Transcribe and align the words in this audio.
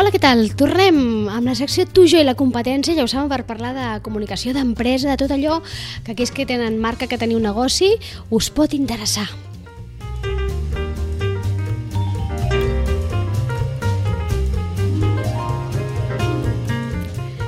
Hola, 0.00 0.08
què 0.08 0.16
tal? 0.16 0.38
Tornem 0.56 1.28
amb 1.28 1.50
la 1.50 1.52
secció 1.52 1.84
Tu, 1.84 2.06
jo 2.08 2.16
i 2.22 2.24
la 2.24 2.32
competència, 2.32 2.94
ja 2.96 3.04
ho 3.04 3.08
saben, 3.10 3.28
per 3.28 3.42
parlar 3.44 3.74
de 3.76 3.88
comunicació 4.00 4.54
d'empresa, 4.56 5.10
de 5.10 5.16
tot 5.20 5.34
allò 5.34 5.58
que 6.06 6.14
aquells 6.14 6.30
que 6.32 6.46
tenen 6.48 6.78
marca, 6.80 7.04
que 7.04 7.18
teniu 7.20 7.36
un 7.36 7.44
negoci, 7.44 7.90
us 8.32 8.48
pot 8.48 8.72
interessar. 8.72 9.26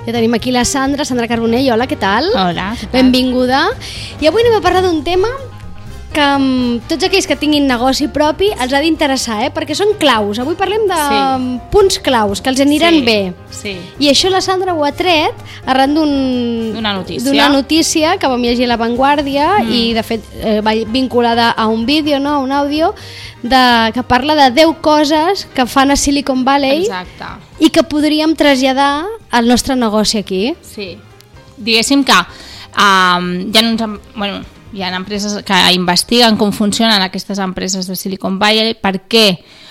Ja 0.05 0.13
tenim 0.13 0.37
aquí 0.37 0.53
la 0.53 0.67
Sandra, 0.69 1.09
Sandra 1.09 1.31
Carbonell, 1.33 1.71
hola, 1.73 1.89
què 1.89 1.97
tal? 1.97 2.29
Hola, 2.37 2.75
què 2.77 2.85
tal? 2.85 2.99
Benvinguda. 2.99 3.65
I 4.21 4.29
avui 4.29 4.45
anem 4.45 4.59
a 4.59 4.63
parlar 4.69 4.85
d'un 4.85 5.01
tema 5.09 5.33
que 6.13 6.21
um, 6.37 6.79
tots 6.89 7.05
aquells 7.09 7.27
que 7.27 7.37
tinguin 7.41 7.67
negoci 7.67 8.07
propi 8.13 8.51
els 8.61 8.73
ha 8.73 8.81
d'interessar, 8.85 9.39
eh? 9.47 9.51
perquè 9.55 9.75
són 9.75 9.95
claus. 9.99 10.39
Avui 10.39 10.55
parlem 10.55 10.85
de 10.87 10.95
Sí. 10.95 11.17
um, 11.19 11.47
punts 11.73 11.99
claus, 11.99 12.41
que 12.41 12.51
els 12.53 12.61
aniran 12.61 12.95
Sí, 12.95 13.03
bé. 13.03 13.35
Sí. 13.51 13.77
I 13.99 14.09
això 14.13 14.31
la 14.31 14.41
Sandra 14.41 14.75
ho 14.75 14.85
ha 14.85 14.93
tret 14.93 15.33
arran 15.67 15.95
d'un- 15.95 16.73
D'una 16.75 16.93
notícia. 16.95 17.31
d'una 17.31 17.49
notícia 17.49 18.17
que 18.19 18.27
vam 18.27 18.41
llegir 18.43 18.65
a 18.65 18.69
La 18.69 18.77
Vanguardia 18.77 19.59
Mm. 19.65 19.73
i 19.73 19.93
de 19.95 20.03
fet 20.03 20.23
eh, 20.43 20.61
va 20.61 20.73
vinculada 20.87 21.51
a 21.51 21.67
un 21.67 21.87
vídeo, 21.87 22.19
no? 22.21 22.35
a 22.35 22.39
un 22.39 22.53
àudio 22.53 22.95
de, 23.43 23.91
que 23.95 24.03
parla 24.03 24.35
de 24.35 24.51
10 24.53 24.77
coses 24.81 25.47
que 25.55 25.67
fan 25.67 25.91
a 25.91 25.97
Silicon 25.97 26.45
Valley 26.45 26.83
Exacte. 26.83 27.25
i 27.59 27.71
que 27.71 27.83
podríem 27.83 28.35
traslladar 28.37 29.05
al 29.31 29.49
nostre 29.49 29.75
negoci 29.77 30.19
aquí. 30.19 30.55
Sí. 30.63 30.99
Diguéssim 31.57 32.05
que 32.05 32.13
um, 32.13 32.23
ha 32.77 33.19
uns, 33.19 33.81
em- 33.81 34.01
bueno, 34.15 34.41
hi 34.73 34.83
ha 34.83 34.93
empreses 34.97 35.37
que 35.45 35.59
investiguen 35.77 36.39
com 36.41 36.53
funcionen 36.53 37.03
aquestes 37.05 37.41
empreses 37.43 37.87
de 37.89 37.97
Silicon 37.97 38.39
Valley, 38.41 38.75
per 38.75 39.03
què? 39.05 39.27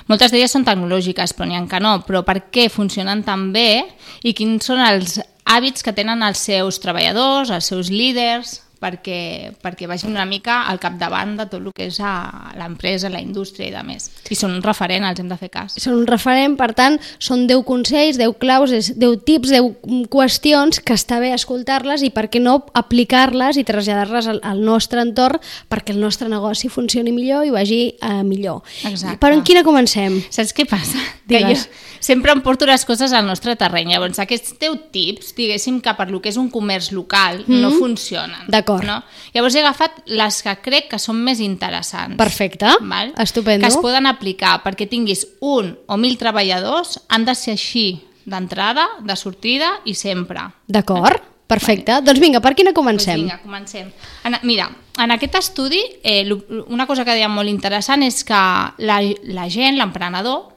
Moltes 0.10 0.34
d'elles 0.34 0.52
són 0.54 0.66
tecnològiques, 0.68 1.34
però 1.34 1.48
n'hi 1.50 1.58
ha 1.58 1.66
que 1.70 1.80
no, 1.82 1.98
però 2.06 2.22
per 2.28 2.38
què 2.54 2.68
funcionen 2.70 3.24
tan 3.26 3.50
bé 3.54 3.86
i 4.24 4.34
quins 4.38 4.66
són 4.70 4.82
els 4.86 5.20
hàbits 5.46 5.84
que 5.84 5.94
tenen 5.96 6.22
els 6.24 6.42
seus 6.42 6.80
treballadors, 6.84 7.50
els 7.50 7.70
seus 7.72 7.90
líders, 7.90 8.60
perquè, 8.82 9.54
perquè 9.62 9.88
vagin 9.90 10.12
una 10.12 10.26
mica 10.26 10.64
al 10.70 10.80
capdavant 10.82 11.36
de 11.38 11.46
tot 11.52 11.62
el 11.62 11.70
que 11.76 11.88
és 11.92 12.00
a 12.02 12.52
l'empresa, 12.58 13.12
la 13.14 13.22
indústria 13.22 13.70
i 13.70 13.74
de 13.74 13.84
més. 13.86 14.10
I 14.34 14.38
són 14.38 14.56
un 14.58 14.64
referent, 14.66 15.06
els 15.06 15.22
hem 15.22 15.30
de 15.30 15.38
fer 15.38 15.52
cas. 15.54 15.78
Són 15.82 16.00
un 16.00 16.08
referent, 16.10 16.58
per 16.60 16.72
tant, 16.78 16.98
són 17.22 17.46
10 17.50 17.64
consells, 17.68 18.20
10 18.22 18.38
claus, 18.42 18.74
és 18.76 18.94
10 18.98 19.22
tips, 19.28 19.54
10 19.54 20.10
qüestions 20.12 20.82
que 20.82 20.98
està 20.98 21.22
bé 21.22 21.32
escoltar-les 21.36 22.06
i 22.08 22.12
per 22.14 22.28
què 22.34 22.42
no 22.42 22.58
aplicar-les 22.78 23.62
i 23.62 23.66
traslladar-les 23.68 24.32
al, 24.32 24.42
al 24.44 24.66
nostre 24.66 25.04
entorn 25.06 25.42
perquè 25.70 25.94
el 25.96 26.02
nostre 26.02 26.30
negoci 26.32 26.70
funcioni 26.72 27.14
millor 27.14 27.46
i 27.46 27.54
vagi 27.54 27.82
eh, 27.94 28.22
millor. 28.28 28.66
Exacte. 28.88 29.20
Però 29.22 29.38
en 29.38 29.46
quina 29.46 29.66
comencem? 29.68 30.20
Saps 30.34 30.56
què 30.58 30.66
passa? 30.70 31.00
Que 31.32 31.56
jo 31.56 31.56
sempre 32.02 32.34
em 32.34 32.42
porto 32.42 32.66
les 32.66 32.84
coses 32.86 33.14
al 33.14 33.26
nostre 33.28 33.56
terreny. 33.56 33.94
Llavors, 33.94 34.20
aquests 34.20 34.58
10 34.60 34.78
tips, 34.92 35.32
diguéssim 35.38 35.80
que 35.86 35.94
per 35.96 36.10
lo 36.12 36.20
que 36.22 36.32
és 36.34 36.38
un 36.42 36.50
comerç 36.52 36.92
local, 36.92 37.44
no 37.48 37.72
funcionen. 37.78 38.50
D'acord. 38.52 38.84
No? 38.88 39.00
Llavors 39.36 39.56
he 39.56 39.64
agafat 39.64 40.02
les 40.12 40.42
que 40.44 40.56
crec 40.66 40.90
que 40.92 41.00
són 41.00 41.22
més 41.24 41.40
interessants. 41.40 42.18
Perfecte, 42.20 42.74
Val? 42.82 43.14
estupendo. 43.22 43.64
Que 43.64 43.72
es 43.72 43.80
poden 43.80 44.10
aplicar 44.10 44.60
perquè 44.66 44.90
tinguis 44.90 45.28
un 45.40 45.76
o 45.88 45.98
mil 46.02 46.18
treballadors, 46.18 47.00
han 47.08 47.26
de 47.26 47.36
ser 47.38 47.56
així 47.56 47.88
d'entrada, 48.26 48.88
de 49.02 49.16
sortida 49.16 49.76
i 49.86 49.96
sempre. 49.98 50.44
D'acord, 50.68 51.22
perfecte. 51.48 52.00
Doncs 52.06 52.22
vinga, 52.22 52.42
per 52.42 52.54
quina 52.58 52.74
comencem? 52.74 53.16
Pues 53.16 53.24
vinga, 53.24 53.42
comencem. 53.44 53.92
En, 54.26 54.38
mira, 54.44 54.70
en 55.02 55.12
aquest 55.12 55.36
estudi, 55.36 55.82
eh, 56.04 56.26
una 56.68 56.88
cosa 56.88 57.06
que 57.06 57.16
deia 57.16 57.30
molt 57.32 57.50
interessant 57.50 58.04
és 58.04 58.24
que 58.28 58.42
la, 58.86 59.02
la 59.38 59.50
gent, 59.50 59.78
l'emprenedor, 59.80 60.51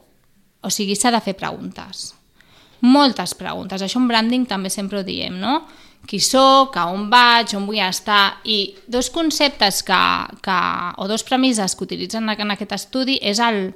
o 0.65 0.71
sigui, 0.73 0.97
s'ha 0.97 1.13
de 1.15 1.21
fer 1.25 1.37
preguntes. 1.39 2.13
Moltes 2.85 3.33
preguntes. 3.39 3.83
Això 3.83 4.01
en 4.01 4.09
branding 4.11 4.47
també 4.49 4.73
sempre 4.73 5.01
ho 5.01 5.07
diem, 5.07 5.37
no? 5.41 5.63
Qui 6.05 6.19
sóc, 6.21 6.77
a 6.77 6.85
on 6.93 7.09
vaig, 7.13 7.55
on 7.57 7.65
vull 7.69 7.81
estar... 7.81 8.41
I 8.45 8.75
dos 8.91 9.09
conceptes 9.13 9.81
que, 9.87 10.01
que, 10.45 10.57
o 11.01 11.09
dos 11.09 11.25
premisses 11.25 11.77
que 11.77 11.87
utilitzen 11.87 12.29
en 12.29 12.53
aquest 12.53 12.75
estudi 12.77 13.17
és 13.25 13.41
el, 13.41 13.71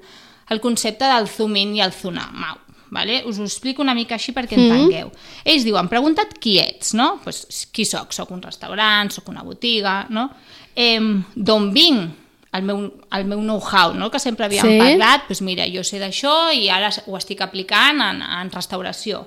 el 0.52 0.60
concepte 0.60 1.08
del 1.08 1.28
zoom 1.32 1.56
in 1.56 1.76
i 1.78 1.84
el 1.84 1.94
zoom 1.96 2.20
out. 2.20 2.64
Vale? 2.90 3.22
Us 3.28 3.38
ho 3.38 3.44
explico 3.44 3.84
una 3.84 3.94
mica 3.96 4.16
així 4.16 4.32
perquè 4.36 4.56
entengueu. 4.56 5.10
Ells 5.44 5.64
diuen, 5.64 5.88
pregunta't 5.92 6.36
qui 6.40 6.56
ets, 6.60 6.94
no? 6.96 7.18
Pues, 7.24 7.66
qui 7.72 7.84
sóc? 7.88 8.14
Soc 8.16 8.32
un 8.32 8.40
restaurant, 8.44 9.12
sóc 9.12 9.28
una 9.28 9.44
botiga, 9.44 10.06
no? 10.12 10.30
Eh, 10.76 11.00
D'on 11.36 11.68
vinc? 11.72 12.27
El 12.56 12.62
meu, 12.64 12.78
el 13.12 13.24
meu 13.28 13.40
know-how, 13.42 13.92
no? 13.92 14.10
que 14.10 14.18
sempre 14.18 14.46
havíem 14.46 14.64
Sí. 14.64 14.78
parlat, 14.80 15.26
doncs 15.28 15.42
mira, 15.44 15.66
jo 15.68 15.82
sé 15.84 15.98
d'això 16.00 16.50
i 16.56 16.70
ara 16.72 16.88
ho 17.06 17.16
estic 17.18 17.42
aplicant 17.44 18.00
en, 18.00 18.22
en 18.22 18.50
restauració. 18.50 19.26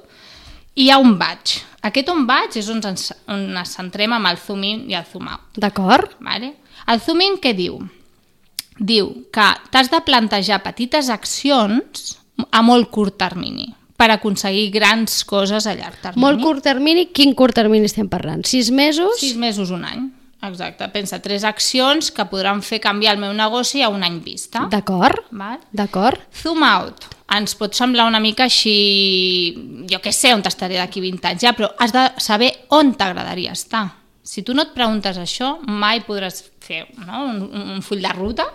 I 0.76 0.90
a 0.90 0.98
on 0.98 1.18
vaig? 1.20 1.60
Aquest 1.86 2.10
on 2.10 2.26
vaig 2.26 2.56
és 2.58 2.70
on 2.72 2.82
ens, 2.88 3.12
on 3.30 3.44
ens 3.58 3.76
centrem 3.78 4.14
amb 4.16 4.30
el 4.30 4.40
zoom 4.42 4.64
in 4.64 4.86
i 4.90 4.96
el 4.98 5.06
zoom 5.06 5.28
out. 5.30 5.52
D'acord? 5.60 6.16
Vale? 6.24 6.56
El 6.90 7.02
zoom 7.04 7.22
in 7.22 7.38
què 7.44 7.54
diu? 7.54 7.78
Diu 8.80 9.12
que 9.34 9.50
t'has 9.70 9.92
de 9.92 10.00
plantejar 10.02 10.64
petites 10.64 11.12
accions 11.14 12.16
a 12.50 12.64
molt 12.66 12.90
curt 12.90 13.20
termini 13.22 13.68
per 14.02 14.08
aconseguir 14.16 14.72
grans 14.74 15.20
coses 15.30 15.68
a 15.70 15.76
llarg 15.78 16.00
termini. 16.02 16.24
Molt 16.24 16.42
curt 16.42 16.64
termini, 16.66 17.06
quin 17.14 17.36
curt 17.38 17.54
termini 17.54 17.86
estem 17.86 18.10
parlant? 18.10 18.42
Sis 18.50 18.72
mesos? 18.74 19.20
Sis 19.22 19.36
mesos, 19.38 19.70
un 19.70 19.86
any. 19.86 20.08
Exacte. 20.42 20.88
Pensa, 20.90 21.22
tres 21.22 21.44
accions 21.46 22.10
que 22.12 22.26
podran 22.26 22.64
fer 22.66 22.82
canviar 22.82 23.14
el 23.16 23.22
meu 23.22 23.34
negoci 23.38 23.84
a 23.86 23.90
un 23.94 24.04
any 24.04 24.20
vista. 24.26 24.66
D'acord, 24.72 25.28
d'acord. 25.72 26.22
Zoom 26.34 26.66
out. 26.66 27.06
Ens 27.32 27.54
pot 27.56 27.78
semblar 27.78 28.08
una 28.10 28.20
mica 28.20 28.48
així, 28.50 29.86
jo 29.88 30.02
què 30.04 30.12
sé, 30.12 30.34
on 30.36 30.42
t'estaré 30.44 30.80
d'aquí 30.82 31.04
20 31.04 31.30
anys 31.30 31.46
ja, 31.46 31.54
però 31.56 31.70
has 31.80 31.94
de 31.96 32.08
saber 32.20 32.52
on 32.76 32.96
t'agradaria 32.98 33.54
estar. 33.54 33.86
Si 34.24 34.44
tu 34.44 34.54
no 34.54 34.66
et 34.66 34.74
preguntes 34.74 35.18
això, 35.18 35.56
mai 35.66 36.02
podràs 36.06 36.44
fer 36.62 36.84
no? 37.06 37.24
un, 37.30 37.40
un 37.78 37.86
full 37.86 38.02
de 38.04 38.12
ruta 38.18 38.50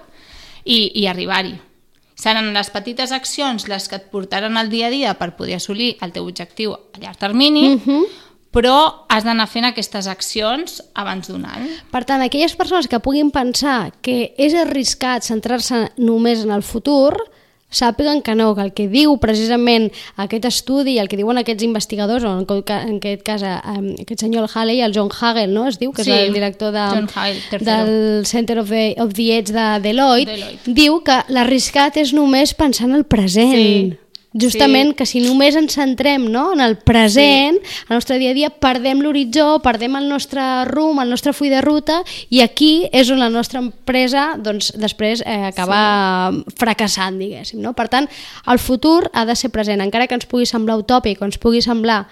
i, 0.65 0.91
i 1.01 1.07
arribar-hi. 1.07 1.55
Seran 2.17 2.49
les 2.55 2.71
petites 2.73 3.13
accions 3.13 3.67
les 3.69 3.89
que 3.91 3.99
et 3.99 4.07
portaran 4.13 4.57
al 4.57 4.71
dia 4.73 4.89
a 4.89 4.93
dia 4.93 5.13
per 5.19 5.35
poder 5.37 5.59
assolir 5.59 5.97
el 6.01 6.15
teu 6.15 6.25
objectiu 6.25 6.73
a 6.73 7.01
llarg 7.03 7.19
termini, 7.21 7.77
però 8.57 9.05
has 9.13 9.27
d'anar 9.27 9.45
fent 9.53 9.69
aquestes 9.69 10.09
accions 10.09 10.81
abans 10.97 11.29
d'un 11.29 11.45
any. 11.45 11.69
Per 11.93 12.05
tant, 12.09 12.25
aquelles 12.25 12.57
persones 12.57 12.89
que 12.89 13.01
puguin 13.05 13.29
pensar 13.35 13.93
que 14.01 14.33
és 14.41 14.57
arriscat 14.57 15.27
centrar-se 15.29 15.91
només 16.01 16.47
en 16.47 16.55
el 16.57 16.65
futur, 16.65 17.13
sàpiguen 17.77 18.23
que 18.23 18.35
no, 18.39 18.55
que 18.55 18.63
el 18.63 18.73
que 18.73 18.87
diu 18.89 19.17
precisament 19.21 19.89
aquest 20.23 20.47
estudi 20.49 20.95
i 20.95 21.01
el 21.03 21.11
que 21.11 21.19
diuen 21.19 21.41
aquests 21.41 21.67
investigadors, 21.67 22.25
o 22.25 22.33
en, 22.39 22.47
aquest 22.97 23.25
cas 23.27 23.43
eh, 23.45 23.59
aquest 24.07 24.23
senyor 24.23 24.47
el 24.47 24.51
Halley, 24.55 24.81
el 24.87 24.95
John 24.95 25.11
Hagel, 25.11 25.53
no? 25.53 25.67
es 25.69 25.81
diu, 25.83 25.93
que 25.93 26.07
Sí, 26.07 26.15
és 26.15 26.29
el 26.29 26.33
director 26.33 26.73
de, 26.73 26.87
tercero. 27.51 27.85
del 27.85 28.25
Center 28.27 28.61
of 28.63 28.71
the, 28.71 28.95
of 29.03 29.13
the 29.19 29.29
Edge 29.37 29.53
de 29.53 29.67
Deloitte, 29.83 30.33
Deloitte. 30.33 30.77
diu 30.79 31.03
que 31.05 31.21
l'arriscat 31.29 31.99
és 32.01 32.15
només 32.17 32.55
pensar 32.55 32.89
en 32.89 32.95
el 33.03 33.05
present. 33.05 33.53
Sí, 33.53 33.99
Justament 34.37 34.93
sí. 34.93 34.97
que 34.99 35.07
si 35.09 35.23
només 35.25 35.57
ens 35.59 35.77
centrem 35.79 36.27
no, 36.33 36.51
en 36.53 36.61
el 36.61 36.77
present, 36.85 37.59
sí. 37.63 37.81
al 37.89 37.97
nostre 37.97 38.19
dia 38.21 38.35
a 38.35 38.37
dia, 38.37 38.51
perdem 38.51 39.01
l'horitzó, 39.05 39.59
perdem 39.65 39.97
el 39.97 40.09
nostre 40.11 40.43
rumb, 40.69 41.01
el 41.03 41.11
nostre 41.13 41.33
full 41.37 41.53
de 41.53 41.63
ruta, 41.65 42.03
i 42.29 42.43
aquí 42.45 42.87
és 42.93 43.11
on 43.13 43.23
la 43.23 43.31
nostra 43.33 43.63
empresa 43.65 44.35
doncs, 44.37 44.73
després 44.77 45.25
eh, 45.25 45.43
acaba 45.49 45.81
sí. 46.35 46.57
fracassant, 46.61 47.19
diguéssim. 47.23 47.61
No? 47.65 47.73
Per 47.77 47.89
tant, 47.93 48.09
el 48.53 48.63
futur 48.63 49.07
ha 49.13 49.27
de 49.29 49.37
ser 49.39 49.53
present, 49.55 49.83
encara 49.85 50.07
que 50.07 50.19
ens 50.19 50.29
pugui 50.29 50.47
semblar 50.49 50.79
utòpic 50.83 51.23
o 51.23 51.29
ens 51.29 51.41
pugui 51.41 51.65
semblar 51.65 52.05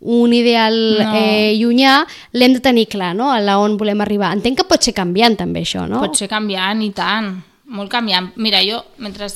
un 0.00 0.32
ideal 0.32 0.74
No. 0.98 1.12
eh, 1.14 1.54
llunyà, 1.60 2.00
l'hem 2.32 2.54
de 2.56 2.60
tenir 2.64 2.86
clar, 2.88 3.14
no? 3.14 3.30
a 3.32 3.58
on 3.58 3.76
volem 3.76 4.00
arribar. 4.00 4.32
Entenc 4.32 4.60
que 4.60 4.68
pot 4.68 4.82
ser 4.82 4.94
canviant 4.96 5.36
també 5.36 5.60
això, 5.60 5.86
no? 5.88 6.00
Pot 6.00 6.16
ser 6.16 6.28
canviant 6.28 6.80
i 6.82 6.90
tant, 6.96 7.34
molt 7.70 7.92
canviant. 7.92 8.32
Mira, 8.36 8.62
jo, 8.64 8.80
mentre 8.98 9.28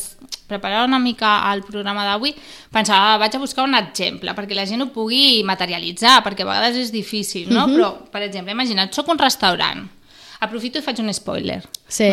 preparava 0.47 0.85
una 0.85 0.99
mica 0.99 1.53
el 1.53 1.63
programa 1.63 2.05
d'avui, 2.05 2.35
pensava, 2.71 3.15
"Ah, 3.15 3.19
vaig 3.19 3.35
a 3.35 3.39
buscar 3.39 3.65
un 3.65 3.75
exemple, 3.75 4.31
perquè 4.35 4.55
la 4.55 4.67
gent 4.67 4.83
ho 4.83 4.87
pugui 4.93 5.43
materialitzar, 5.45 6.23
perquè 6.23 6.43
a 6.43 6.47
vegades 6.47 6.77
és 6.77 6.93
difícil, 6.93 7.49
no? 7.51 7.67
Mhm. 7.67 7.75
Però, 7.77 8.11
per 8.11 8.23
exemple, 8.23 8.53
imagina't, 8.53 8.93
sóc 8.93 9.09
un 9.09 9.19
restaurant, 9.19 9.89
aprofito 10.41 10.79
i 10.79 10.83
faig 10.83 10.99
un 11.01 11.13
spoiler. 11.15 11.63
Sí, 11.89 12.05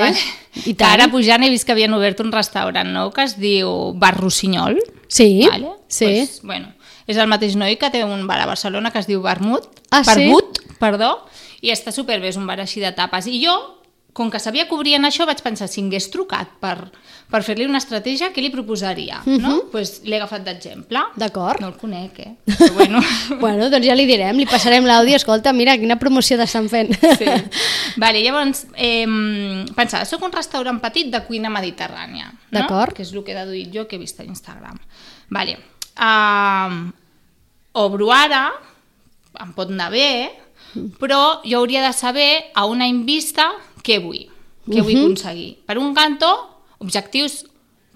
i 0.55 0.61
Que 0.63 0.73
tant. 0.75 0.91
ara 0.93 1.07
pujant 1.09 1.43
he 1.43 1.49
vist 1.49 1.65
que 1.65 1.71
havien 1.73 1.93
obert 1.93 2.19
un 2.21 2.31
restaurant 2.31 2.87
nou 2.91 3.11
que 3.11 3.23
es 3.23 3.37
diu 3.37 3.93
Bar 3.95 4.17
Rossinyol. 4.19 4.77
Sí, 5.07 5.45
Vale? 5.49 5.67
sí. 5.87 6.05
Pues, 6.05 6.39
bueno, 6.43 6.73
és 7.07 7.17
el 7.17 7.27
mateix 7.27 7.55
noi 7.57 7.75
que 7.77 7.89
té 7.89 8.03
un 8.05 8.25
bar 8.27 8.39
a 8.39 8.45
Barcelona 8.45 8.91
que 8.91 8.99
es 8.99 9.07
diu 9.07 9.21
Vermut, 9.21 9.67
Ah, 9.91 10.03
sí? 10.05 10.11
Verbut, 10.21 10.59
perdó, 10.79 11.25
i 11.61 11.69
està 11.71 11.91
superbé, 11.91 12.29
és 12.29 12.37
un 12.37 12.47
bar 12.47 12.59
així 12.61 12.79
de 12.79 12.91
tapes. 12.93 13.27
I 13.27 13.43
jo, 13.45 13.80
com 14.13 14.29
que 14.29 14.39
sabia 14.43 14.65
que 14.67 14.75
obrien 14.75 15.05
això, 15.07 15.23
vaig 15.25 15.39
pensar, 15.39 15.69
si 15.71 15.79
hagués 15.85 16.09
trucat 16.11 16.49
per, 16.59 16.89
per 17.31 17.39
fer-li 17.47 17.63
una 17.63 17.79
estratègia, 17.79 18.31
què 18.35 18.41
li 18.43 18.49
proposaria? 18.51 19.21
Mhm. 19.25 19.39
no? 19.39 19.53
pues 19.71 20.01
l'he 20.03 20.17
agafat 20.17 20.43
d'exemple. 20.43 20.99
D'acord. 21.15 21.61
No 21.63 21.69
el 21.71 21.77
conec, 21.79 22.19
eh? 22.19 22.33
Però 22.49 22.73
bueno, 22.75 22.99
Bueno, 23.39 23.69
doncs 23.71 23.87
ja 23.87 23.95
li 23.95 24.05
direm, 24.09 24.35
li 24.35 24.45
passarem 24.49 24.83
l'àudio, 24.83 25.15
escolta, 25.15 25.53
mira, 25.55 25.77
quina 25.79 25.95
promoció 26.01 26.35
t'estan 26.37 26.67
fent. 26.69 26.91
sí. 27.21 27.29
Vale, 28.03 28.19
llavors, 28.25 28.65
eh, 28.75 29.07
pensava, 29.77 30.03
soc 30.05 30.27
un 30.27 30.35
restaurant 30.35 30.81
petit 30.83 31.07
de 31.13 31.23
cuina 31.27 31.49
mediterrània, 31.53 32.31
no? 32.33 32.59
D'acord. 32.59 32.93
que 32.97 33.03
és 33.07 33.13
el 33.15 33.23
que 33.23 33.31
he 33.31 33.39
deduït 33.39 33.71
jo 33.73 33.87
que 33.87 33.95
he 33.95 34.01
vist 34.03 34.19
a 34.19 34.27
Instagram. 34.27 34.75
Vale. 35.31 35.55
uh, 36.01 36.91
obro 37.79 38.11
ara, 38.11 38.49
em 39.39 39.51
pot 39.55 39.69
anar 39.71 39.89
bé, 39.93 40.31
però 40.99 41.41
jo 41.43 41.59
hauria 41.59 41.81
de 41.83 41.91
saber 41.95 42.29
a 42.55 42.65
un 42.65 42.81
any 42.83 43.01
vista 43.07 43.49
què 43.83 43.99
vull, 44.03 44.25
què 44.67 44.81
vull 44.81 44.97
aconseguir. 44.97 45.55
Per 45.65 45.77
un 45.81 45.93
cantó, 45.97 46.31
objectius 46.79 47.45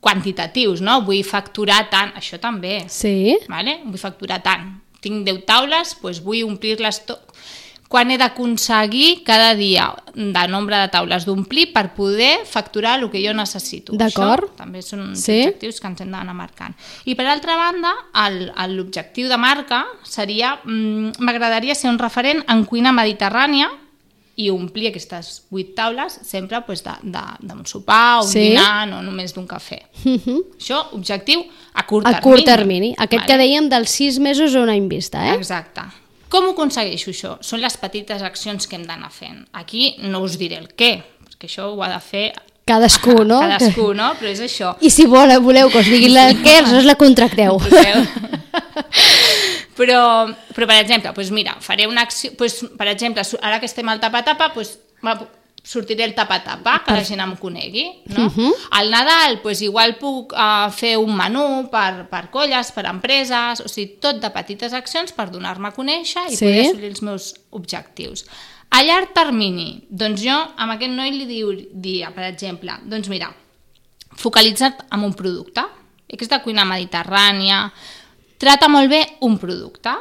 quantitatius, 0.05 0.81
no? 0.85 1.01
Vull 1.05 1.23
facturar 1.25 1.87
tant, 1.89 2.13
això 2.17 2.39
també. 2.41 2.83
Sí. 2.93 3.37
Vale? 3.49 3.79
Vull 3.85 4.01
facturar 4.01 4.41
tant. 4.45 4.67
Tinc 5.01 5.25
10 5.25 5.45
taules, 5.45 5.95
doncs 6.01 6.21
vull 6.25 6.43
omplir-les 6.45 7.05
tot. 7.05 7.21
Quan 7.89 8.09
he 8.09 8.17
d'aconseguir 8.17 9.23
cada 9.23 9.53
dia 9.55 9.91
de 10.15 10.43
nombre 10.49 10.75
de 10.81 10.87
taules 10.89 11.25
d'omplir 11.27 11.67
per 11.71 11.91
poder 11.93 12.39
facturar 12.49 12.95
el 12.99 13.11
que 13.13 13.21
jo 13.21 13.33
necessito. 13.37 13.93
D'acord. 13.95 14.55
També 14.57 14.81
són 14.81 15.03
uns 15.11 15.21
Sí. 15.21 15.43
objectius 15.43 15.79
que 15.79 15.87
ens 15.87 16.01
hem 16.01 16.11
d'anar 16.11 16.33
marcant. 16.33 16.73
I 17.05 17.13
per 17.15 17.27
altra 17.27 17.55
banda, 17.55 17.93
l'objectiu 18.67 19.29
de 19.29 19.37
marca 19.37 19.85
seria, 20.03 20.59
mm, 20.65 21.19
m'agradaria 21.19 21.75
ser 21.75 21.89
un 21.89 21.99
referent 21.99 22.43
en 22.49 22.65
cuina 22.65 22.91
mediterrània 22.91 23.69
i 24.37 24.49
omplir 24.51 24.89
aquestes 24.89 25.43
vuit 25.49 25.69
taules 25.77 26.17
sempre 26.27 26.59
pues, 26.67 26.81
d'un 26.83 27.65
sopar, 27.65 28.21
un 28.21 28.27
Sí. 28.27 28.49
dinar, 28.49 28.85
no 28.87 29.01
només 29.01 29.33
d'un 29.33 29.47
cafè. 29.47 29.81
Això, 30.03 30.81
objectiu 30.93 31.45
a 31.73 31.85
curt 31.85 32.05
A 32.07 32.11
termini. 32.19 32.23
curt 32.23 32.45
termini. 32.45 32.95
Aquest 32.97 33.25
que 33.25 33.37
dèiem 33.37 33.69
dels 33.69 33.89
sis 33.89 34.19
mesos 34.19 34.53
a 34.55 34.59
un 34.61 34.69
any 34.69 34.89
vista, 34.89 35.23
eh? 35.29 35.35
Exacte. 35.35 35.81
Com 36.27 36.47
ho 36.47 36.51
aconsegueixo 36.51 37.11
això? 37.11 37.37
Són 37.41 37.61
les 37.61 37.77
petites 37.77 38.21
accions 38.21 38.67
que 38.67 38.75
hem 38.75 38.83
d'anar 38.85 39.11
fent. 39.11 39.45
Aquí 39.53 39.95
no 39.99 40.19
us 40.25 40.37
diré 40.37 40.57
el 40.57 40.67
què, 40.75 41.01
perquè 41.23 41.47
això 41.47 41.69
ho 41.71 41.81
ha 41.83 41.89
de 41.93 41.99
fer 42.01 42.33
Cadascú, 42.65 43.23
no? 43.29 43.39
cadascú, 43.39 43.93
no? 43.93 44.15
Però 44.19 44.27
és 44.31 44.39
això. 44.41 44.75
I 44.81 44.89
si 44.89 45.05
voleu, 45.05 45.39
voleu 45.39 45.69
que 45.69 45.77
us 45.79 45.85
digui 45.85 46.09
la 46.09 46.31
què, 46.33 46.57
aleshores 46.57 46.85
la 46.85 46.95
contracteu. 46.95 47.59
però, 49.77 50.27
però, 50.55 50.67
per 50.67 50.81
exemple, 50.81 51.11
doncs 51.15 51.31
mira, 51.35 51.57
faré 51.61 51.87
una 51.87 52.05
acció... 52.07 52.31
Doncs, 52.37 52.61
per 52.77 52.87
exemple, 52.91 53.23
ara 53.41 53.59
que 53.59 53.69
estem 53.69 53.89
al 53.91 53.99
tapa-tapa, 54.03 54.51
doncs, 54.55 54.77
sortiré 55.65 56.03
el 56.05 56.13
tapa-tapa, 56.13 56.83
que 56.85 56.93
la 56.93 57.03
gent 57.03 57.23
em 57.23 57.31
conegui. 57.41 57.87
No? 58.13 58.27
Al 58.77 58.91
Nadal, 58.93 59.39
doncs, 59.41 59.63
igual 59.65 59.95
puc 59.97 60.35
uh, 60.37 60.67
fer 60.71 60.93
un 61.01 61.15
menú 61.17 61.45
per, 61.73 62.05
per 62.11 62.27
colles, 62.33 62.69
per 62.75 62.85
empreses, 62.91 63.63
o 63.65 63.71
sigui, 63.71 63.95
tot 64.03 64.21
de 64.21 64.29
petites 64.33 64.75
accions 64.77 65.15
per 65.15 65.31
donar-me 65.33 65.71
a 65.71 65.73
conèixer 65.75 66.27
i 66.29 66.37
Sí. 66.37 66.45
poder 66.45 66.67
assolir 66.67 66.91
els 66.93 67.01
meus 67.01 67.31
objectius. 67.49 68.27
A 68.69 68.83
llarg 68.83 69.13
termini, 69.15 69.85
doncs 69.89 70.21
jo 70.21 70.35
amb 70.35 70.75
aquest 70.75 70.93
noi 70.93 71.11
li 71.15 71.25
diria, 71.25 72.13
per 72.13 72.29
exemple, 72.29 72.77
doncs 72.85 73.09
mira, 73.09 73.31
focalitza't 74.21 74.85
en 74.91 75.03
un 75.05 75.13
producte, 75.17 75.65
aquesta 76.13 76.41
cuina 76.43 76.65
mediterrània, 76.69 77.71
trata 78.37 78.67
molt 78.71 78.89
bé 78.89 79.01
un 79.21 79.37
producte, 79.37 79.93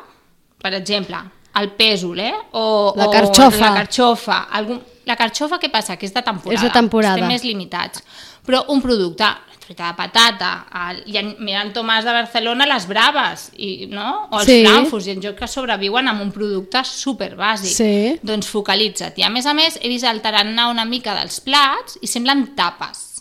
per 0.60 0.72
exemple, 0.75 1.20
el 1.60 1.70
pèsol, 1.78 2.19
eh? 2.19 2.34
O, 2.52 2.92
La 2.96 3.06
o 3.06 3.10
carxofa. 3.12 3.60
la 3.69 3.75
carxofa. 3.82 4.38
Algun... 4.50 4.81
La 5.06 5.16
carxofa, 5.20 5.58
què 5.60 5.69
passa? 5.70 5.96
Que 6.00 6.06
és 6.08 6.14
de 6.14 6.22
temporada. 6.25 6.56
És 6.56 6.62
de 6.64 6.70
temporada. 6.72 7.14
Estem 7.20 7.28
més 7.28 7.42
limitats. 7.44 8.00
Però 8.44 8.62
un 8.72 8.81
producte, 8.81 9.25
la 9.25 9.58
truita 9.60 9.90
de 9.90 9.96
patata, 9.98 10.48
el... 10.88 11.02
i 11.12 11.19
en, 11.20 11.34
mira 11.44 11.60
en 11.62 11.70
Tomàs 11.76 12.04
de 12.04 12.12
Barcelona 12.16 12.66
les 12.66 12.86
braves, 12.88 13.50
i, 13.56 13.86
no? 13.92 14.26
o 14.31 14.40
els 14.40 14.48
Sí. 14.48 14.64
frankfurts, 14.66 15.06
i 15.06 15.12
en 15.14 15.20
joc 15.22 15.36
que 15.38 15.46
sobreviuen 15.48 16.08
amb 16.08 16.22
un 16.25 16.32
producte 16.32 16.82
superbàsic. 16.88 17.76
Sí. 17.76 18.19
Doncs 18.25 18.48
focalitza't. 18.48 19.16
I 19.20 19.28
a 19.28 19.31
més 19.31 19.46
a 19.46 19.54
més, 19.54 19.78
he 19.81 19.88
vist 19.92 20.04
el 20.08 20.20
tarannà 20.25 20.70
una 20.72 20.84
mica 20.88 21.14
dels 21.20 21.38
plats 21.44 21.98
i 22.02 22.06
semblen 22.08 22.54
tapes. 22.56 23.13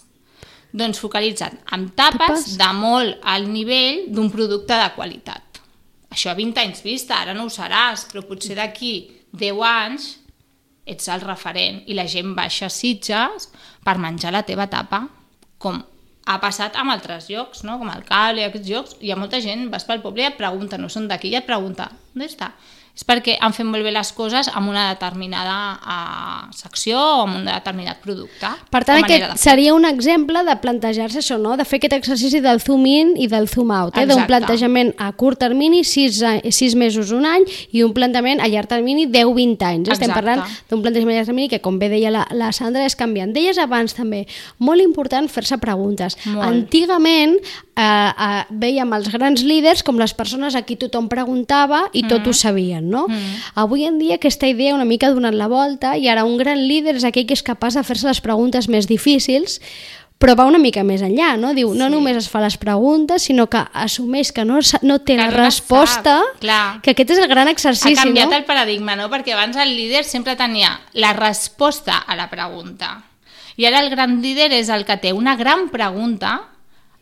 Doncs 0.73 0.99
focalitza't 1.03 1.59
amb 1.75 1.93
tapes, 1.93 2.17
Tapes? 2.17 2.57
de 2.57 2.69
molt 2.73 3.21
al 3.29 3.45
nivell 3.51 4.07
d'un 4.13 4.31
producte 4.33 4.77
de 4.79 4.89
qualitat. 4.95 5.61
Això 6.13 6.31
a 6.31 6.37
20 6.37 6.61
anys 6.61 6.81
vista, 6.85 7.19
ara 7.21 7.33
no 7.37 7.45
ho 7.45 7.53
seràs, 7.53 8.07
però 8.09 8.23
potser 8.25 8.57
d'aquí 8.57 8.93
10 9.33 9.61
anys 9.69 10.09
ets 10.85 11.07
el 11.13 11.23
referent 11.23 11.81
i 11.87 11.95
la 11.97 12.05
gent 12.09 12.33
baixa 12.35 12.67
a 12.67 12.73
Sitges 12.73 13.49
per 13.85 13.97
menjar 14.01 14.33
la 14.33 14.43
teva 14.45 14.67
tapa, 14.69 15.05
com 15.57 15.79
ha 16.25 16.37
passat 16.39 16.75
amb 16.79 16.91
altres 16.93 17.29
llocs, 17.31 17.63
no? 17.67 17.77
com 17.79 17.89
el 17.91 18.03
cable 18.07 18.45
aquests 18.47 18.69
llocs, 18.69 18.95
hi 19.01 19.11
ha 19.11 19.19
molta 19.19 19.41
gent, 19.43 19.67
vas 19.71 19.85
pel 19.87 20.03
poble 20.03 20.23
i 20.23 20.29
et 20.29 20.39
pregunta, 20.39 20.79
no 20.79 20.89
són 20.91 21.07
d'aquí, 21.09 21.31
i 21.31 21.39
et 21.39 21.47
pregunta, 21.47 21.89
on 22.15 22.25
està? 22.25 22.53
És 22.93 23.01
perquè 23.09 23.39
han 23.41 23.55
fet 23.57 23.65
molt 23.65 23.81
bé 23.81 23.89
les 23.89 24.11
coses 24.13 24.45
amb 24.53 24.69
una 24.69 24.83
determinada 24.91 25.55
uh, 25.81 26.51
secció 26.53 26.99
o 26.99 27.23
amb 27.23 27.39
un 27.39 27.47
determinat 27.47 28.03
producte. 28.03 28.51
Per 28.69 28.83
tant, 28.85 29.01
aquest 29.01 29.33
seria 29.41 29.73
un 29.73 29.87
exemple 29.89 30.43
de 30.45 30.53
plantejar-se 30.61 31.23
això, 31.23 31.39
no? 31.41 31.55
de 31.57 31.65
fer 31.65 31.79
aquest 31.81 31.95
exercici 31.97 32.41
del 32.43 32.61
zoom 32.61 32.85
in 32.85 33.15
i 33.17 33.25
del 33.31 33.49
zoom 33.49 33.73
out, 33.73 33.97
eh? 33.97 34.05
d'un 34.05 34.27
plantejament 34.29 34.93
a 35.01 35.09
curt 35.17 35.41
termini, 35.41 35.81
6, 35.81 36.21
sis 36.53 36.77
mesos, 36.77 37.09
un 37.17 37.25
any, 37.25 37.47
i 37.73 37.81
un 37.81 37.95
plantejament 37.97 38.43
a 38.45 38.51
llarg 38.53 38.69
termini, 38.69 39.07
10-20 39.09 39.67
anys. 39.71 39.89
Estem 39.89 40.11
Exacte. 40.11 40.19
parlant 40.19 40.45
d'un 40.69 40.85
plantejament 40.85 41.17
a 41.17 41.19
llarg 41.23 41.33
termini 41.33 41.49
que, 41.49 41.63
com 41.65 41.81
bé 41.81 41.89
deia 41.89 42.13
la, 42.13 42.27
la 42.37 42.53
Sandra, 42.53 42.85
és 42.85 42.97
canviant. 42.99 43.33
Deies 43.33 43.57
abans 43.57 43.97
també, 43.97 44.27
molt 44.61 44.85
important 44.85 45.31
fer-se 45.33 45.57
preguntes. 45.57 46.19
Molt. 46.29 46.45
Antigament 46.45 47.39
eh, 47.75 47.81
eh, 47.81 48.43
veiem 48.49 48.93
els 48.95 49.09
grans 49.13 49.43
líders 49.45 49.83
com 49.85 49.97
les 50.01 50.13
persones 50.13 50.55
a 50.55 50.63
qui 50.65 50.77
tothom 50.79 51.09
preguntava 51.11 51.87
i 51.93 52.05
tot 52.09 52.27
ho 52.27 52.33
sabien, 52.37 52.82
no? 52.89 53.07
Avui 53.55 53.85
en 53.85 53.99
dia 53.99 54.15
aquesta 54.19 54.47
idea 54.47 54.75
una 54.75 54.85
mica 54.85 55.07
ha 55.07 55.15
donat 55.15 55.35
la 55.35 55.47
volta 55.47 55.97
i 55.97 56.07
ara 56.07 56.25
un 56.25 56.37
gran 56.37 56.67
líder 56.67 56.95
és 56.99 57.03
aquell 57.07 57.27
que 57.27 57.37
és 57.37 57.43
capaç 57.43 57.79
de 57.79 57.83
fer-se 57.83 58.07
les 58.07 58.21
preguntes 58.21 58.69
més 58.69 58.87
difícils 58.87 59.59
però 60.23 60.37
va 60.39 60.45
una 60.47 60.59
mica 60.61 60.85
més 60.87 61.01
enllà, 61.03 61.33
no? 61.35 61.49
Diu, 61.51 61.73
no 61.75 61.89
només 61.91 62.15
es 62.15 62.29
fa 62.31 62.39
les 62.39 62.55
preguntes, 62.55 63.25
sinó 63.27 63.49
que 63.51 63.59
assumeix 63.75 64.31
que 64.31 64.45
no, 64.47 64.61
no 64.81 64.99
té 65.03 65.17
Que 65.17 65.19
la 65.19 65.31
no 65.33 65.35
resposta, 65.35 66.13
sap, 66.21 66.37
clar. 66.39 66.79
que 66.79 66.93
aquest 66.93 67.11
és 67.11 67.19
el 67.19 67.27
gran 67.27 67.49
ha 67.49 67.51
exercici, 67.51 67.97
canviat 67.99 68.31
no? 68.31 68.37
el 68.37 68.45
paradigma, 68.47 68.95
no? 68.95 69.09
Perquè 69.11 69.33
abans 69.35 69.59
el 69.59 69.73
líder 69.75 70.05
sempre 70.07 70.37
tenia 70.39 70.77
la 70.93 71.11
resposta 71.17 71.97
a 72.07 72.15
la 72.15 72.29
pregunta. 72.31 73.01
I 73.59 73.67
ara 73.67 73.83
el 73.83 73.91
gran 73.91 74.21
líder 74.23 74.53
és 74.55 74.71
el 74.71 74.85
que 74.87 74.95
té 74.97 75.11
una 75.11 75.35
gran 75.35 75.67
pregunta 75.73 76.37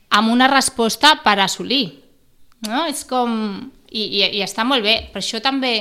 amb 0.09 0.33
una 0.33 0.49
resposta 0.49 1.19
per 1.21 1.37
assolir. 1.45 2.01
No? 2.65 2.87
És 2.89 3.05
com... 3.05 3.69
I, 3.91 4.03
i, 4.03 4.23
I 4.39 4.41
està 4.45 4.65
molt 4.67 4.83
bé. 4.85 4.97
Per 5.11 5.21
això 5.21 5.41
també 5.43 5.73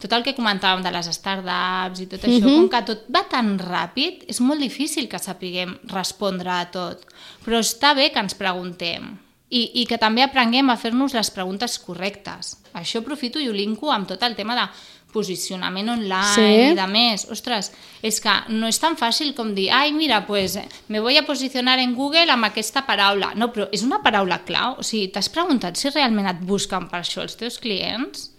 tot 0.00 0.12
el 0.12 0.24
que 0.26 0.36
comentàvem 0.36 0.84
de 0.84 0.92
les 0.92 1.08
startups 1.16 2.02
i 2.04 2.08
tot 2.10 2.24
això, 2.28 2.44
com 2.44 2.66
que 2.72 2.82
tot 2.90 3.06
va 3.12 3.24
tan 3.32 3.54
ràpid, 3.60 4.26
és 4.28 4.42
molt 4.44 4.60
difícil 4.60 5.08
que 5.08 5.20
sapiguem 5.20 5.78
respondre 5.92 6.52
a 6.52 6.66
tot. 6.72 7.06
Però 7.46 7.62
està 7.64 7.94
bé 7.96 8.10
que 8.12 8.20
ens 8.20 8.36
preguntem 8.36 9.14
i, 9.48 9.62
i 9.80 9.86
que 9.88 9.98
també 10.02 10.24
aprenguem 10.26 10.68
a 10.70 10.76
fer-nos 10.80 11.14
les 11.16 11.30
preguntes 11.32 11.78
correctes. 11.80 12.56
Això 12.76 13.00
aprofito 13.00 13.40
i 13.40 13.48
ho 13.48 13.56
linko 13.56 13.92
amb 13.94 14.08
tot 14.10 14.22
el 14.26 14.36
tema 14.36 14.56
de 14.58 14.66
posicionament 15.16 15.88
online 15.96 16.34
Sí. 16.34 16.46
i 16.72 16.76
de 16.76 16.86
més. 16.92 17.24
Ostres, 17.32 17.72
és 18.04 18.20
que 18.20 18.34
no 18.52 18.68
és 18.68 18.78
tan 18.82 18.98
fàcil 19.00 19.32
com 19.34 19.54
dir 19.56 19.70
ai, 19.72 19.90
mira, 19.96 20.20
pues, 20.28 20.58
me 20.92 21.00
voy 21.00 21.16
a 21.16 21.24
posicionar 21.26 21.78
en 21.80 21.96
Google 21.96 22.30
amb 22.30 22.44
aquesta 22.50 22.84
paraula. 22.86 23.32
No, 23.34 23.48
però 23.54 23.70
és 23.72 23.82
una 23.82 24.02
paraula 24.04 24.42
clau. 24.44 24.76
O 24.78 24.84
sigui, 24.84 25.08
t'has 25.08 25.30
preguntat 25.32 25.76
si 25.80 25.90
realment 25.90 26.28
et 26.28 26.44
busquen 26.46 26.90
per 26.92 27.00
això 27.00 27.24
els 27.24 27.36
teus 27.40 27.58
clients? 27.58 28.30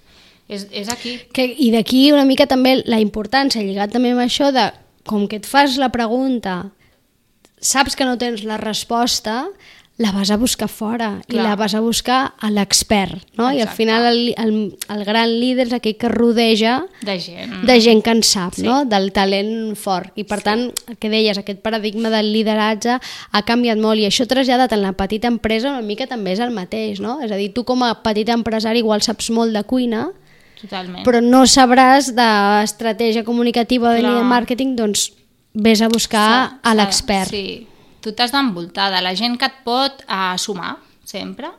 És, 0.47 0.67
és 0.71 0.87
aquí. 0.87 1.17
Que, 1.33 1.43
I 1.43 1.71
d'aquí 1.73 2.11
una 2.13 2.23
mica 2.23 2.45
també 2.47 2.77
la 2.85 3.01
importància, 3.03 3.59
lligat 3.65 3.91
també 3.91 4.13
amb 4.13 4.23
això 4.23 4.53
de 4.55 4.69
com 5.07 5.27
que 5.27 5.41
et 5.41 5.45
fas 5.47 5.75
la 5.81 5.89
pregunta, 5.91 6.69
saps 7.59 7.95
que 7.97 8.05
no 8.05 8.17
tens 8.21 8.43
la 8.47 8.57
resposta, 8.61 9.47
la 9.99 10.11
vas 10.11 10.29
a 10.29 10.37
buscar 10.37 10.67
fora 10.69 11.21
i 11.27 11.31
Clar. 11.31 11.43
la 11.43 11.55
vas 11.55 11.73
a 11.73 11.79
buscar 11.81 12.35
a 12.39 12.51
l'expert, 12.51 13.23
no? 13.35 13.47
I 13.51 13.55
al 13.55 13.61
Exacte. 13.67 13.77
final 13.77 14.05
el, 14.05 14.35
el, 14.37 14.77
el 14.93 15.05
gran 15.05 15.31
líder 15.39 15.65
és 15.65 15.73
aquell 15.73 15.95
que 15.97 16.07
rodeja 16.07 16.83
De 17.01 17.15
gent. 17.19 17.63
de 17.65 17.79
gent 17.81 18.03
que 18.05 18.11
en 18.13 18.21
sap, 18.21 18.53
Sí. 18.53 18.61
no? 18.61 18.85
del 18.85 19.11
talent 19.11 19.75
fort. 19.75 20.11
I 20.15 20.23
per 20.23 20.41
tant, 20.45 20.67
el 20.87 20.97
que 21.01 21.09
deies, 21.09 21.37
aquest 21.41 21.61
paradigma 21.65 22.11
del 22.13 22.29
lideratge 22.31 22.99
ha 23.31 23.41
canviat 23.41 23.77
molt 23.81 23.97
i 23.99 24.05
això 24.05 24.27
traslladat 24.29 24.71
en 24.77 24.83
la 24.83 24.93
petita 24.93 25.27
empresa 25.27 25.71
una 25.71 25.81
mica 25.81 26.05
també 26.05 26.33
és 26.33 26.39
el 26.45 26.51
mateix, 26.53 26.99
no? 27.01 27.17
És 27.25 27.31
a 27.31 27.35
dir, 27.35 27.51
tu 27.53 27.63
com 27.65 27.81
a 27.81 28.03
petit 28.03 28.29
empresari 28.29 28.79
igual 28.85 29.01
saps 29.01 29.31
molt 29.31 29.51
de 29.51 29.63
cuina, 29.63 30.11
Totalment. 30.61 31.03
però 31.05 31.23
no 31.25 31.41
sabràs 31.49 32.13
d'estratègia 32.13 33.23
comunicativa 33.23 33.95
Clar. 33.97 34.13
de 34.13 34.23
màrqueting, 34.23 34.75
doncs 34.77 35.13
vés 35.53 35.81
a 35.81 35.87
buscar 35.89 36.27
S'ha- 36.29 36.59
a 36.61 36.75
l'expert. 36.75 37.29
Sí, 37.29 37.67
tu 38.07 38.15
t'has 38.15 38.31
d'envoltar 38.31 38.87
de 38.95 39.03
la 39.03 39.11
gent 39.19 39.35
que 39.35 39.49
et 39.51 39.63
pot 39.67 40.03
uh, 40.07 40.37
sumar, 40.39 40.77
sempre, 41.03 41.51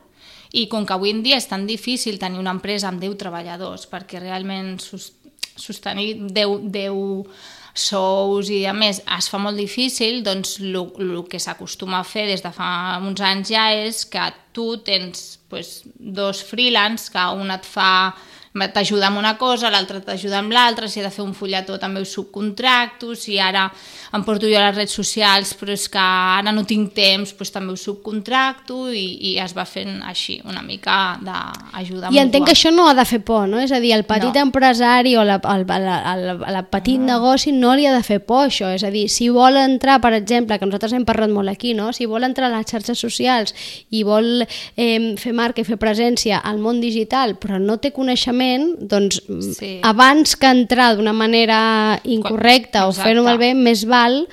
i 0.56 0.64
com 0.72 0.86
que 0.88 0.96
avui 0.96 1.12
en 1.12 1.20
dia 1.20 1.36
és 1.36 1.48
tan 1.48 1.66
difícil 1.68 2.16
tenir 2.16 2.40
una 2.40 2.54
empresa 2.56 2.88
amb 2.88 3.02
10 3.02 3.18
treballadors, 3.20 3.84
perquè 3.90 4.22
realment 4.22 4.78
sostenir 4.80 6.14
10, 6.32 6.70
10 6.72 7.58
sous 7.78 8.48
i 8.50 8.62
a 8.66 8.72
més 8.74 9.02
es 9.18 9.28
fa 9.30 9.38
molt 9.38 9.60
difícil, 9.60 10.22
doncs 10.26 10.56
el 10.64 11.20
que 11.30 11.38
s'acostuma 11.38 12.00
a 12.00 12.06
fer 12.06 12.24
des 12.30 12.42
de 12.42 12.50
fa 12.54 12.70
uns 13.04 13.20
anys 13.22 13.52
ja 13.52 13.68
és 13.76 14.02
que 14.08 14.24
tu 14.56 14.78
tens 14.82 15.36
pues, 15.52 15.82
dos 15.94 16.40
freelance, 16.42 17.12
que 17.12 17.28
un 17.36 17.52
et 17.54 17.68
fa 17.68 18.16
t'ajuda 18.52 19.08
amb 19.08 19.18
una 19.20 19.36
cosa, 19.38 19.70
l'altre 19.70 20.00
t'ajuda 20.04 20.38
amb 20.40 20.52
l'altra, 20.52 20.88
si 20.88 21.00
he 21.00 21.04
de 21.04 21.12
fer 21.12 21.24
un 21.24 21.34
fulletó 21.36 21.78
també 21.78 22.00
ho 22.00 22.06
subcontracto, 22.08 23.14
si 23.14 23.38
ara 23.38 23.68
em 24.14 24.24
porto 24.24 24.48
jo 24.48 24.56
a 24.58 24.68
les 24.68 24.76
redes 24.76 24.96
socials 24.96 25.52
però 25.58 25.74
és 25.74 25.88
que 25.92 26.00
ara 26.00 26.52
no 26.54 26.64
tinc 26.68 26.94
temps, 26.96 27.34
doncs 27.36 27.52
també 27.54 27.74
ho 27.74 27.78
subcontracto 27.80 28.88
i, 28.92 29.04
i 29.32 29.34
es 29.42 29.54
va 29.56 29.66
fent 29.68 30.00
així, 30.08 30.38
una 30.48 30.62
mica 30.64 31.18
d'ajuda 31.22 32.12
I 32.14 32.22
entenc 32.22 32.48
que 32.48 32.56
això 32.56 32.72
no 32.74 32.88
ha 32.88 32.96
de 32.96 33.04
fer 33.08 33.20
por, 33.24 33.46
no? 33.50 33.60
És 33.60 33.72
a 33.72 33.80
dir, 33.82 33.92
el 33.96 34.06
petit 34.08 34.34
no. 34.34 34.46
empresari 34.48 35.16
o 35.16 35.24
la, 35.26 35.38
el, 35.54 35.66
el, 35.68 35.88
el, 36.14 36.44
el 36.48 36.60
petit 36.72 37.00
no. 37.00 37.12
negoci 37.14 37.52
no 37.52 37.74
li 37.76 37.86
ha 37.88 37.94
de 37.94 38.02
fer 38.06 38.20
por 38.24 38.46
això, 38.48 38.72
és 38.74 38.84
a 38.86 38.92
dir, 38.94 39.06
si 39.12 39.28
vol 39.32 39.58
entrar, 39.60 39.98
per 40.04 40.14
exemple, 40.16 40.58
que 40.58 40.68
nosaltres 40.68 40.96
hem 40.96 41.06
parlat 41.08 41.32
molt 41.32 41.52
aquí, 41.52 41.74
no? 41.76 41.92
si 41.92 42.08
vol 42.08 42.24
entrar 42.26 42.48
a 42.48 42.56
les 42.56 42.68
xarxes 42.68 42.98
socials 42.98 43.54
i 43.90 44.04
vol 44.06 44.44
eh, 44.44 45.14
fer 45.20 45.34
marca 45.36 45.62
i 45.62 45.68
fer 45.68 45.78
presència 45.80 46.40
al 46.40 46.60
món 46.62 46.80
digital 46.80 47.36
però 47.40 47.58
no 47.60 47.78
té 47.82 47.92
coneixement, 47.94 48.37
doncs 48.78 49.20
sí. 49.56 49.78
abans 49.82 50.36
que 50.36 50.50
entrar 50.50 50.94
d'una 50.96 51.12
manera 51.12 52.00
incorrecta 52.04 52.86
Exacte. 52.86 53.00
o 53.00 53.04
fer-ho 53.04 53.24
malbé, 53.26 53.54
més 53.54 53.84
val 53.88 54.24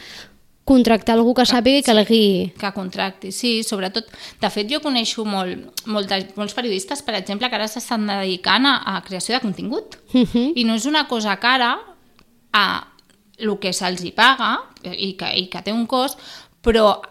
contractar 0.65 1.13
algú 1.13 1.35
que 1.37 1.45
sàpiga 1.45 1.79
i 1.79 1.85
que 1.85 1.93
el 1.93 2.01
guiï. 2.07 2.37
Que 2.57 2.71
contracti, 2.73 3.31
sí, 3.31 3.59
sobretot. 3.63 4.09
De 4.41 4.49
fet, 4.49 4.65
jo 4.71 4.81
coneixo 4.81 5.23
molt, 5.25 5.83
molt 5.85 6.09
de, 6.09 6.23
molts 6.39 6.57
periodistes, 6.57 7.03
per 7.05 7.13
exemple, 7.19 7.49
que 7.51 7.59
ara 7.59 7.69
s'estan 7.69 8.07
dedicant 8.09 8.65
a, 8.65 8.79
a 8.95 9.01
creació 9.05 9.37
de 9.37 9.43
contingut. 9.45 9.99
Uh 10.11 10.23
mhm. 10.23 10.27
-huh. 10.33 10.51
I 10.55 10.63
no 10.65 10.73
és 10.75 10.85
una 10.85 11.07
cosa 11.07 11.37
cara 11.37 11.77
a 12.51 12.87
el 13.37 13.59
que 13.59 13.73
se'ls 13.73 14.03
hi 14.03 14.11
paga 14.11 14.57
i 14.81 15.13
que, 15.13 15.29
i 15.35 15.47
que 15.51 15.61
té 15.61 15.71
un 15.73 15.85
cost, 15.85 16.17
però 16.63 17.01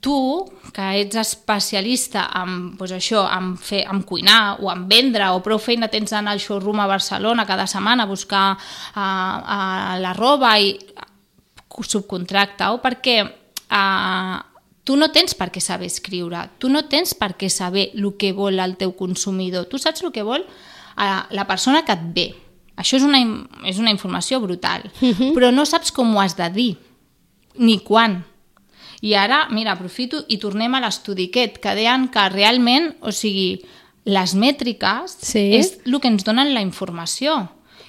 tu, 0.00 0.46
que 0.72 0.84
ets 1.00 1.18
especialista 1.18 2.28
en, 2.38 2.76
doncs 2.78 2.94
això, 2.94 3.24
en, 3.34 3.56
fer, 3.58 3.82
en 3.90 4.02
cuinar 4.06 4.58
o 4.62 4.70
en 4.70 4.86
vendre 4.90 5.26
o 5.34 5.42
prou 5.42 5.58
feina 5.58 5.90
tens 5.90 6.14
d'anar 6.14 6.36
al 6.36 6.42
showroom 6.42 6.80
a 6.80 6.86
Barcelona 6.90 7.46
cada 7.48 7.66
setmana 7.66 8.06
a 8.06 8.10
buscar 8.10 8.44
a, 8.94 9.06
a 9.06 9.98
la 9.98 10.14
roba 10.14 10.54
i 10.62 10.76
subcontracta-ho 11.78 12.78
perquè 12.82 13.18
uh, 13.24 14.38
tu 14.86 14.96
no 14.96 15.10
tens 15.12 15.34
per 15.36 15.50
què 15.52 15.60
saber 15.60 15.90
escriure, 15.90 16.46
tu 16.58 16.70
no 16.72 16.86
tens 16.88 17.12
per 17.18 17.34
què 17.38 17.50
saber 17.52 17.90
el 17.94 18.08
que 18.18 18.32
vol 18.32 18.62
el 18.62 18.78
teu 18.80 18.94
consumidor, 18.96 19.66
tu 19.68 19.82
saps 19.82 20.02
el 20.06 20.14
que 20.14 20.26
vol 20.26 20.46
uh, 20.46 21.22
la 21.30 21.46
persona 21.50 21.84
que 21.84 21.98
et 21.98 22.06
ve. 22.14 22.28
Això 22.78 22.96
és 23.00 23.04
una, 23.04 23.18
és 23.66 23.82
una 23.82 23.90
informació 23.90 24.38
brutal, 24.40 24.86
uh 24.86 25.06
mhm. 25.06 25.14
-huh. 25.18 25.34
però 25.34 25.50
no 25.52 25.66
saps 25.66 25.90
com 25.92 26.14
ho 26.14 26.20
has 26.20 26.36
de 26.36 26.48
dir, 26.50 26.76
ni 27.56 27.80
quan. 27.80 28.24
I 29.02 29.14
ara, 29.14 29.44
mira, 29.54 29.76
aprofito 29.76 30.24
i 30.28 30.40
tornem 30.42 30.74
a 30.74 30.82
l'estudi 30.82 31.28
aquest, 31.28 31.60
que 31.62 31.74
deien 31.78 32.08
que 32.10 32.24
realment, 32.32 32.92
o 33.00 33.14
sigui, 33.14 33.60
les 34.08 34.34
mètriques 34.34 35.18
sí. 35.20 35.50
és 35.58 35.76
el 35.86 36.00
que 36.00 36.10
ens 36.10 36.24
donen 36.26 36.54
la 36.54 36.64
informació. 36.64 37.44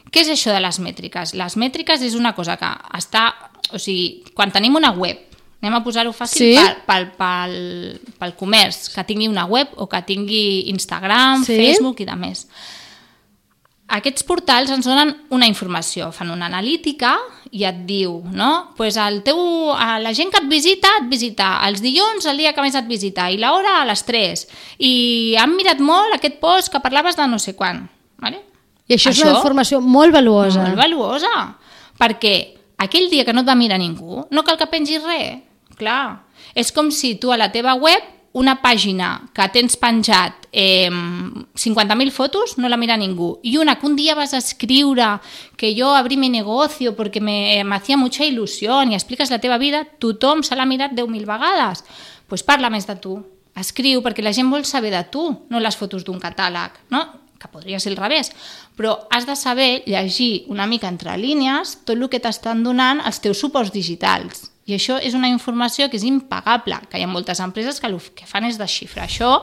Què 0.10 0.24
és 0.26 0.32
això 0.34 0.54
de 0.54 0.62
les 0.62 0.80
mètriques? 0.82 1.34
Les 1.38 1.56
mètriques 1.58 2.02
és 2.06 2.18
una 2.18 2.34
cosa 2.38 2.58
que 2.58 2.70
està 2.98 3.30
o 3.72 3.80
sigui, 3.80 4.24
quan 4.34 4.52
tenim 4.54 4.78
una 4.80 4.92
web, 4.96 5.20
anem 5.62 5.78
a 5.78 5.84
posar-ho 5.86 6.12
fàcil 6.16 6.42
sí? 6.42 6.52
pel, 6.56 6.76
pel, 6.88 7.08
pel, 7.20 7.56
pel 8.22 8.36
comerç, 8.40 8.88
que 8.94 9.06
tingui 9.08 9.30
una 9.30 9.46
web 9.50 9.74
o 9.78 9.90
que 9.92 10.02
tingui 10.08 10.70
Instagram, 10.74 11.44
sí? 11.46 11.58
Facebook 11.60 12.02
i 12.04 12.08
de 12.10 12.18
més. 12.20 12.46
Aquests 13.90 14.22
portals 14.28 14.70
ens 14.70 14.86
donen 14.86 15.16
una 15.34 15.48
informació, 15.50 16.12
fan 16.14 16.30
una 16.30 16.46
analítica 16.46 17.16
i 17.58 17.64
et 17.66 17.80
diu, 17.88 18.20
no? 18.30 18.76
Pues 18.78 19.00
el 19.02 19.24
teu, 19.26 19.40
la 19.74 20.12
gent 20.14 20.30
que 20.30 20.38
et 20.44 20.50
visita, 20.52 20.92
et 21.00 21.08
visita 21.10 21.56
els 21.66 21.82
dilluns, 21.82 22.28
el 22.30 22.38
dia 22.38 22.54
que 22.54 22.62
més 22.62 22.78
et 22.78 22.86
visita, 22.86 23.26
i 23.34 23.40
l'hora 23.42 23.80
a 23.80 23.88
les 23.90 24.06
3. 24.06 24.46
I 24.86 24.94
han 25.42 25.56
mirat 25.58 25.82
molt 25.82 26.14
aquest 26.20 26.38
post 26.44 26.70
que 26.70 26.84
parlaves 26.84 27.18
de 27.18 27.26
no 27.32 27.42
sé 27.42 27.56
quan. 27.58 27.82
Vale? 28.22 28.44
I 28.86 28.94
això, 29.00 29.10
això 29.10 29.26
és 29.26 29.32
una 29.32 29.40
informació 29.40 29.82
molt 29.82 30.14
valuosa. 30.14 30.68
Molt 30.68 30.78
valuosa, 30.78 31.34
perquè 31.98 32.36
aquell 32.86 33.10
dia 33.10 33.26
que 33.26 33.34
no 33.34 33.42
et 33.42 33.50
va 33.50 33.58
mirar 33.58 33.82
ningú, 33.82 34.22
no 34.30 34.46
cal 34.46 34.58
que 34.62 34.70
pengis 34.70 35.02
res. 35.02 35.42
Clar, 35.80 36.28
és 36.54 36.70
com 36.76 36.90
si 36.94 37.16
tu 37.18 37.34
a 37.34 37.38
la 37.40 37.50
teva 37.54 37.74
web 37.80 38.06
una 38.34 38.60
pàgina 38.62 39.30
que 39.34 39.48
tens 39.54 39.76
penjat 39.80 40.48
eh, 40.52 40.90
50.000 40.90 42.12
fotos 42.12 42.58
no 42.58 42.70
la 42.70 42.78
mira 42.78 42.98
ningú 42.98 43.40
i 43.44 43.58
una 43.58 43.78
que 43.80 43.88
un 43.88 43.96
dia 43.96 44.16
vas 44.16 44.34
a 44.34 44.38
escriure 44.38 45.20
que 45.58 45.74
jo 45.78 45.96
abrí 45.96 46.18
mi 46.18 46.30
negocio 46.30 46.96
perquè 46.96 47.22
me, 47.22 47.64
me 47.64 47.76
hacía 47.76 47.98
mucha 47.98 48.26
i 48.26 48.36
expliques 48.94 49.32
la 49.32 49.40
teva 49.40 49.58
vida, 49.58 49.86
tothom 50.00 50.44
se 50.44 50.56
l'ha 50.56 50.66
mirat 50.66 50.92
10.000 50.92 51.26
vegades. 51.26 51.84
Pues 52.28 52.44
parla 52.44 52.70
més 52.70 52.86
de 52.86 52.96
tu, 52.96 53.18
escriu 53.56 54.02
perquè 54.02 54.22
la 54.22 54.34
gent 54.34 54.50
vol 54.50 54.66
saber 54.66 54.92
de 54.92 55.04
tu, 55.12 55.48
no 55.50 55.60
les 55.60 55.76
fotos 55.76 56.06
d'un 56.06 56.20
catàleg, 56.20 56.72
no? 56.90 57.30
que 57.40 57.48
podria 57.48 57.80
ser 57.80 57.94
al 57.94 57.98
revés, 57.98 58.34
però 58.76 59.08
has 59.10 59.26
de 59.26 59.36
saber 59.36 59.84
llegir 59.88 60.44
una 60.52 60.68
mica 60.68 60.90
entre 60.92 61.16
línies 61.18 61.80
tot 61.86 61.96
el 61.96 62.10
que 62.12 62.20
t'estan 62.20 62.64
donant 62.64 63.00
els 63.00 63.22
teus 63.24 63.40
suports 63.40 63.72
digitals. 63.72 64.49
I 64.70 64.78
això 64.78 65.00
és 65.02 65.18
una 65.18 65.32
informació 65.32 65.90
que 65.90 65.98
és 65.98 66.06
impagable, 66.06 66.78
que 66.90 67.00
hi 67.00 67.06
ha 67.06 67.10
moltes 67.10 67.42
empreses 67.42 67.82
que 67.82 67.90
el 67.90 67.98
que 68.16 68.30
fan 68.30 68.46
és 68.46 68.62
desxifrar 68.62 69.08
això 69.10 69.34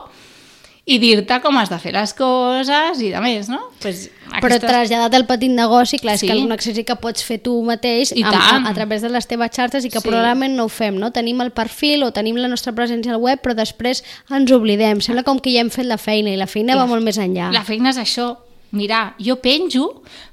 i 0.87 1.01
dir-te 1.03 1.41
com 1.43 1.57
has 1.59 1.67
de 1.67 1.77
fer 1.83 1.91
les 1.91 2.13
coses 2.15 3.01
i 3.03 3.09
de 3.11 3.19
més, 3.19 3.49
no? 3.51 3.57
Pues, 3.83 4.05
aquestes... 4.29 4.39
Però 4.45 4.57
traslladat 4.61 5.17
al 5.17 5.25
petit 5.27 5.51
negoci, 5.51 5.99
clar, 5.99 6.15
és 6.15 6.23
sí. 6.23 6.29
que 6.29 6.37
un 6.39 6.55
exercici 6.55 6.85
que 6.87 6.95
pots 7.03 7.25
fer 7.27 7.41
tu 7.43 7.57
mateix 7.67 8.13
a, 8.15 8.31
a, 8.31 8.53
a 8.69 8.73
través 8.77 9.03
de 9.03 9.11
les 9.11 9.27
teves 9.27 9.51
xarxes 9.51 9.83
i 9.83 9.91
que 9.91 9.99
sí. 9.99 10.07
probablement 10.07 10.55
no 10.55 10.69
ho 10.69 10.71
fem, 10.71 10.95
no? 10.95 11.11
Tenim 11.11 11.43
el 11.43 11.51
perfil 11.51 12.07
o 12.07 12.13
tenim 12.15 12.39
la 12.39 12.47
nostra 12.47 12.71
presència 12.77 13.17
al 13.17 13.19
web, 13.19 13.43
però 13.43 13.57
després 13.57 13.99
ens 14.31 14.55
oblidem. 14.55 15.03
Sembla 15.03 15.27
com 15.27 15.43
que 15.43 15.51
ja 15.51 15.65
hem 15.65 15.73
fet 15.75 15.89
la 15.91 15.99
feina 15.99 16.31
i 16.31 16.39
la 16.39 16.47
feina 16.47 16.77
la, 16.77 16.85
va 16.85 16.93
molt 16.95 17.03
més 17.03 17.19
enllà. 17.19 17.51
La 17.51 17.67
feina 17.67 17.91
és 17.91 17.99
això, 17.99 18.31
mirar, 18.71 19.09
jo 19.19 19.41
penjo, 19.43 19.89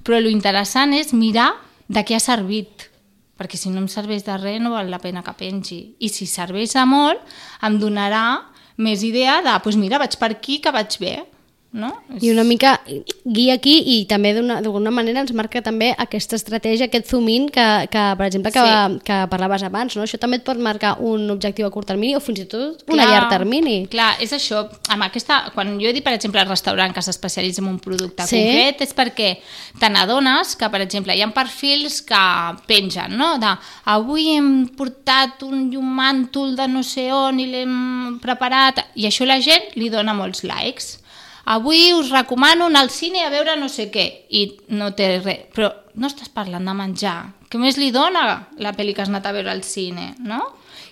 però 0.06 0.22
lo 0.22 0.30
interessant 0.30 0.94
és 0.94 1.10
mirar 1.18 1.50
de 1.90 2.06
què 2.06 2.14
ha 2.14 2.22
servit 2.22 2.92
perquè 3.38 3.58
si 3.58 3.70
no 3.72 3.82
em 3.82 3.90
serveix 3.90 4.24
de 4.26 4.36
res 4.38 4.60
no 4.62 4.74
val 4.74 4.90
la 4.90 5.02
pena 5.02 5.22
que 5.26 5.34
pengi. 5.38 5.80
I 5.98 6.10
si 6.12 6.26
serveix 6.30 6.74
de 6.76 6.84
molt, 6.88 7.22
em 7.66 7.78
donarà 7.82 8.24
més 8.76 9.04
idea 9.06 9.40
de, 9.44 9.54
doncs 9.54 9.78
mira, 9.78 10.00
vaig 10.02 10.16
per 10.18 10.32
aquí 10.34 10.60
que 10.62 10.72
vaig 10.74 10.98
bé 11.02 11.14
no? 11.74 11.90
I 12.22 12.30
una 12.30 12.44
mica 12.46 12.76
guia 13.26 13.56
aquí 13.58 13.74
i 13.96 13.96
també 14.06 14.30
d'alguna 14.36 14.92
manera 14.94 15.24
ens 15.24 15.32
marca 15.34 15.58
també 15.64 15.90
aquesta 15.98 16.38
estratègia, 16.38 16.86
aquest 16.86 17.10
zoom 17.10 17.26
in 17.32 17.48
que, 17.52 17.66
que 17.90 18.04
per 18.20 18.28
exemple, 18.28 18.52
que, 18.54 18.62
sí. 18.62 19.00
que 19.08 19.18
parlaves 19.32 19.66
abans, 19.66 19.96
no? 19.98 20.06
Això 20.06 20.20
també 20.22 20.38
et 20.38 20.46
pot 20.46 20.60
marcar 20.62 20.94
un 21.02 21.26
objectiu 21.34 21.66
a 21.66 21.72
curt 21.74 21.90
termini 21.90 22.14
o 22.14 22.22
fins 22.22 22.44
i 22.44 22.46
tot 22.46 22.86
clar, 22.86 23.02
a 23.02 23.10
llarg 23.10 23.34
termini. 23.34 23.76
Clar, 23.90 24.12
és 24.22 24.32
això. 24.36 24.62
Amb 24.94 25.08
aquesta, 25.08 25.40
quan 25.56 25.74
jo 25.82 25.90
he 25.90 25.94
dit, 25.96 26.06
per 26.06 26.14
exemple, 26.14 26.40
al 26.40 26.48
restaurant 26.48 26.94
que 26.94 27.02
s'especialitza 27.02 27.64
en 27.64 27.72
un 27.74 27.82
producte 27.82 28.28
sí. 28.30 28.38
concret, 28.38 28.86
és 28.86 28.94
perquè 28.94 29.30
te 29.82 29.90
n'adones 29.90 30.54
que, 30.60 30.70
per 30.70 30.84
exemple, 30.86 31.18
hi 31.18 31.26
ha 31.26 31.30
perfils 31.34 32.00
que 32.06 32.24
pengen, 32.70 33.18
no? 33.18 33.34
De, 33.42 33.50
avui 33.90 34.30
hem 34.36 34.52
portat 34.78 35.42
un 35.42 35.72
llumàntol 35.74 36.54
de 36.54 36.70
no 36.70 36.86
sé 36.86 37.10
on 37.10 37.42
i 37.42 37.50
l'hem 37.50 38.20
preparat, 38.22 38.84
i 38.94 39.10
això 39.10 39.26
la 39.26 39.42
gent 39.42 39.74
li 39.74 39.90
dona 39.90 40.14
molts 40.14 40.46
likes 40.46 41.00
avui 41.44 41.92
us 41.92 42.10
recomano 42.10 42.66
anar 42.66 42.84
al 42.84 42.90
cine 42.90 43.24
a 43.24 43.30
veure 43.32 43.56
no 43.60 43.68
sé 43.68 43.90
què, 43.92 44.06
i 44.30 44.46
no 44.72 44.92
té 44.96 45.18
res, 45.20 45.48
però 45.54 45.70
no 45.94 46.08
estàs 46.10 46.32
parlant 46.32 46.64
de 46.66 46.74
menjar, 46.74 47.18
què 47.50 47.60
més 47.60 47.78
li 47.78 47.92
dona 47.94 48.24
la 48.58 48.72
pel·li 48.74 48.94
que 48.94 49.04
has 49.04 49.12
anat 49.12 49.28
a 49.28 49.34
veure 49.36 49.52
al 49.52 49.62
cine, 49.62 50.14
no? 50.18 50.42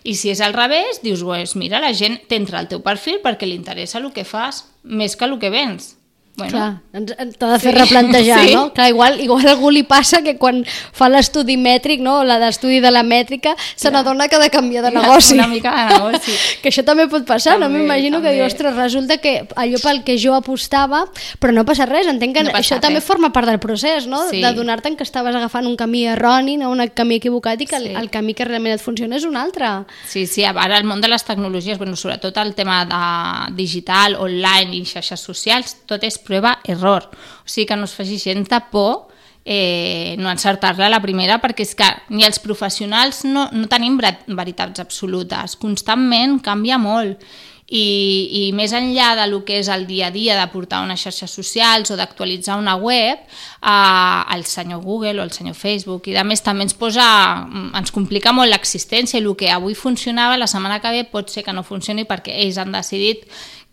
I 0.05 0.15
si 0.19 0.33
és 0.33 0.41
al 0.43 0.55
revés, 0.55 1.01
dius, 1.03 1.23
pues, 1.23 1.55
mira, 1.57 1.81
la 1.83 1.93
gent 1.95 2.21
t'entra 2.29 2.59
al 2.59 2.69
teu 2.71 2.83
perfil 2.83 3.21
perquè 3.23 3.47
li 3.47 3.57
interessa 3.59 4.01
el 4.01 4.11
que 4.15 4.27
fas, 4.27 4.65
més 4.83 5.17
que 5.17 5.27
el 5.27 5.39
que 5.39 5.51
vens. 5.51 5.97
Bueno. 6.35 6.81
T'ha 6.93 7.49
de 7.53 7.59
fer 7.61 7.73
sí. 7.75 7.79
replantejar, 7.79 8.41
sí. 8.49 8.55
no? 8.55 8.73
Clar, 8.73 8.89
igual, 8.89 9.21
igual 9.21 9.47
a 9.47 9.53
algú 9.53 9.71
li 9.71 9.83
passa 9.85 10.23
que 10.25 10.39
quan 10.41 10.63
fa 10.65 11.11
l'estudi 11.13 11.59
mètric, 11.61 12.01
no? 12.01 12.23
la 12.25 12.39
d'estudi 12.41 12.81
de 12.81 12.91
la 12.91 13.03
mètrica, 13.05 13.53
se 13.77 13.91
n'adona 13.93 14.29
que 14.29 14.37
ha 14.37 14.41
de 14.41 14.49
canviar 14.51 14.85
de 14.87 14.95
negoci. 14.97 15.35
Una 15.37 15.47
mica 15.47 15.73
de 15.77 15.99
negoci. 15.99 16.33
que 16.63 16.73
això 16.73 16.85
també 16.89 17.07
pot 17.13 17.27
passar, 17.29 17.59
també, 17.61 17.69
no? 17.69 17.83
M'imagino 17.83 18.23
que 18.25 18.33
ostres, 18.47 18.75
resulta 18.77 19.19
que 19.21 19.47
allò 19.61 19.81
pel 19.83 20.03
que 20.07 20.17
jo 20.17 20.33
apostava, 20.35 21.05
però 21.39 21.53
no 21.53 21.67
passa 21.69 21.85
res, 21.91 22.09
entenc 22.09 22.39
que 22.39 22.47
no 22.49 22.57
això 22.57 22.79
res. 22.79 22.85
també 22.87 23.05
forma 23.05 23.33
part 23.33 23.53
del 23.53 23.61
procés, 23.61 24.09
no? 24.09 24.25
Sí. 24.31 24.41
De 24.41 24.55
donar-te 24.57 24.95
que 24.97 25.05
estaves 25.05 25.37
agafant 25.37 25.69
un 25.69 25.77
camí 25.77 26.07
erroni, 26.09 26.57
no? 26.57 26.73
un 26.73 26.81
camí 26.97 27.21
equivocat 27.21 27.61
i 27.61 27.69
que 27.69 27.77
sí. 27.77 27.93
el, 27.93 28.01
el 28.01 28.11
camí 28.11 28.33
que 28.35 28.49
realment 28.49 28.75
et 28.79 28.83
funciona 28.83 29.21
és 29.21 29.29
un 29.29 29.37
altre. 29.37 29.69
Sí, 30.09 30.25
sí, 30.27 30.45
ara 30.49 30.81
el 30.81 30.89
món 30.89 31.05
de 31.05 31.13
les 31.13 31.25
tecnologies, 31.25 31.79
bueno, 31.79 31.97
sobretot 31.97 32.41
el 32.41 32.55
tema 32.57 32.83
de 32.89 33.55
digital, 33.57 34.17
online 34.17 34.81
i 34.81 34.85
xarxes 34.89 35.21
socials, 35.21 35.77
tot 35.87 36.03
és 36.09 36.22
prova 36.25 36.59
error. 36.65 37.09
O 37.45 37.49
sigui 37.49 37.69
que 37.69 37.77
no 37.77 37.89
es 37.91 37.97
faci 37.97 38.19
gens 38.19 38.49
de 38.49 38.61
por 38.73 39.13
eh, 39.45 40.15
no 40.19 40.31
encertar-la 40.31 40.91
la 40.91 41.03
primera 41.03 41.41
perquè 41.43 41.67
és 41.67 41.75
que 41.79 41.89
ni 42.15 42.27
els 42.27 42.41
professionals 42.43 43.25
no, 43.27 43.49
no 43.53 43.71
tenim 43.71 43.99
veritats 43.99 44.83
absolutes. 44.83 45.57
Constantment 45.61 46.39
canvia 46.45 46.79
molt 46.79 47.23
i, 47.73 47.83
i 48.37 48.43
més 48.53 48.75
enllà 48.77 49.15
de 49.17 49.27
lo 49.31 49.41
que 49.49 49.57
és 49.63 49.69
el 49.73 49.87
dia 49.89 50.11
a 50.11 50.15
dia 50.15 50.37
de 50.37 50.45
portar 50.53 50.83
unes 50.85 51.01
xarxes 51.01 51.33
socials 51.33 51.91
o 51.91 51.97
d'actualitzar 51.97 52.59
una 52.61 52.75
web, 52.77 53.23
eh, 53.25 54.35
el 54.37 54.45
senyor 54.45 54.83
Google 54.85 55.21
o 55.21 55.25
el 55.25 55.33
senyor 55.33 55.57
Facebook 55.57 56.11
i 56.11 56.17
de 56.17 56.25
més 56.29 56.45
també 56.45 56.67
ens 56.69 56.77
posa, 56.77 57.07
ens 57.73 57.95
complica 57.95 58.35
molt 58.37 58.53
l'existència 58.53 59.19
i 59.19 59.25
el 59.25 59.33
que 59.39 59.51
avui 59.51 59.75
funcionava 59.75 60.37
la 60.37 60.51
setmana 60.51 60.83
que 60.85 60.93
ve 60.93 61.09
pot 61.09 61.33
ser 61.33 61.47
que 61.47 61.57
no 61.57 61.65
funcioni 61.65 62.05
perquè 62.05 62.37
ells 62.45 62.61
han 62.61 62.77
decidit 62.77 63.25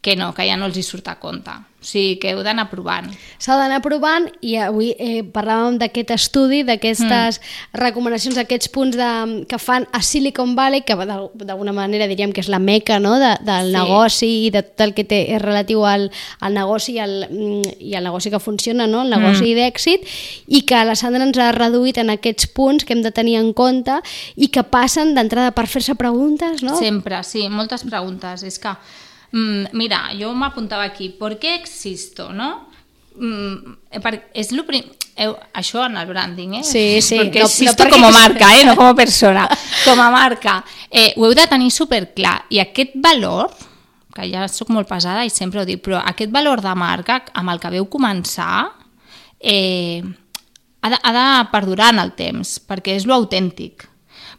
que 0.02 0.16
no, 0.16 0.34
que 0.34 0.48
ja 0.48 0.56
no 0.56 0.70
els 0.70 0.78
hi 0.80 0.84
surt 0.86 1.10
a 1.12 1.18
compte. 1.20 1.52
O 1.80 1.86
sigui, 1.88 2.18
que 2.20 2.34
heu 2.34 2.42
d'anar 2.44 2.66
provant. 2.68 3.06
S'ha 3.40 3.56
d'anar 3.56 3.78
provant 3.80 4.26
i 4.44 4.58
avui 4.60 4.90
eh, 5.00 5.22
parlàvem 5.32 5.78
d'aquest 5.80 6.12
estudi, 6.12 6.60
d'aquestes 6.68 7.40
mm. 7.40 7.80
recomanacions, 7.80 8.36
d'aquests 8.36 8.72
punts 8.76 8.98
de, 9.00 9.12
que 9.48 9.60
fan 9.64 9.88
a 9.96 10.02
Silicon 10.04 10.58
Valley, 10.58 10.84
que 10.84 10.98
d'alguna 11.00 11.72
manera 11.76 12.10
diríem 12.12 12.36
que 12.36 12.44
és 12.44 12.52
la 12.52 12.60
meca 12.60 13.00
no? 13.00 13.16
de, 13.20 13.32
del 13.48 13.72
sí. 13.72 13.76
negoci 13.78 14.32
i 14.48 14.52
de 14.56 14.64
tot 14.68 14.86
el 14.90 14.94
que 14.98 15.08
té, 15.08 15.22
és 15.32 15.42
relatiu 15.44 15.88
al, 15.88 16.10
al 16.44 16.56
negoci 16.60 16.98
i 16.98 17.02
al, 17.04 17.16
mm, 17.30 17.76
i 17.80 17.96
al 17.96 18.08
negoci 18.12 18.32
que 18.36 18.44
funciona, 18.44 18.88
no? 18.88 19.06
el 19.08 19.16
negoci 19.16 19.48
mm. 19.48 19.58
d'èxit, 19.64 20.08
i 20.52 20.66
que 20.68 20.84
la 20.84 21.00
Sandra 21.00 21.24
ens 21.24 21.40
ha 21.40 21.54
reduït 21.56 22.04
en 22.04 22.12
aquests 22.12 22.52
punts 22.52 22.84
que 22.84 22.96
hem 22.96 23.08
de 23.08 23.16
tenir 23.16 23.40
en 23.40 23.54
compte 23.56 24.02
i 24.36 24.52
que 24.52 24.68
passen 24.68 25.16
d'entrada 25.16 25.56
per 25.56 25.70
fer-se 25.72 25.96
preguntes, 25.96 26.60
no? 26.60 26.76
Sempre, 26.76 27.24
sí, 27.24 27.48
moltes 27.48 27.88
preguntes. 27.88 28.44
És 28.44 28.60
que 28.60 28.76
mira, 29.32 30.14
yo 30.14 30.34
me 30.34 30.48
apuntaba 30.48 30.84
aquí, 30.84 31.10
¿por 31.10 31.38
qué 31.40 31.56
existo, 31.56 32.34
no? 32.34 32.70
Mm, 33.20 33.76
és 34.34 34.52
lo 34.52 34.66
prim... 34.66 34.86
Eh, 35.20 35.28
això 35.60 35.84
en 35.84 35.98
el 36.00 36.08
branding, 36.08 36.54
eh? 36.62 36.64
Sí, 36.64 37.02
sí. 37.04 37.18
Perquè 37.20 37.42
no, 37.42 37.48
existo 37.50 37.84
no 37.84 37.90
perquè 37.90 37.98
com 37.98 38.06
a 38.08 38.12
marca, 38.16 38.54
eh? 38.56 38.64
no 38.64 38.76
com 38.80 38.88
a 38.88 38.96
persona. 39.02 39.50
Com 39.84 40.00
a 40.00 40.08
marca. 40.14 40.62
Eh, 40.88 41.12
ho 41.18 41.26
heu 41.28 41.36
de 41.36 41.44
tenir 41.52 41.74
superclar. 41.76 42.38
I 42.56 42.62
aquest 42.64 42.96
valor, 43.04 43.52
que 44.16 44.30
ja 44.32 44.48
sóc 44.48 44.72
molt 44.72 44.88
pesada 44.88 45.26
i 45.28 45.34
sempre 45.34 45.60
ho 45.60 45.68
dic, 45.68 45.84
però 45.84 46.00
aquest 46.00 46.32
valor 46.32 46.64
de 46.64 46.72
marca 46.80 47.20
amb 47.36 47.52
el 47.52 47.60
que 47.60 47.74
veu 47.76 47.90
començar 47.92 48.70
eh, 49.40 50.00
ha, 50.80 50.90
de, 50.90 50.98
ha 51.04 51.14
de 51.20 51.28
perdurar 51.52 51.92
en 51.94 52.00
el 52.06 52.16
temps, 52.16 52.56
perquè 52.64 52.96
és 52.96 53.08
lo 53.10 53.20
autèntic. 53.20 53.90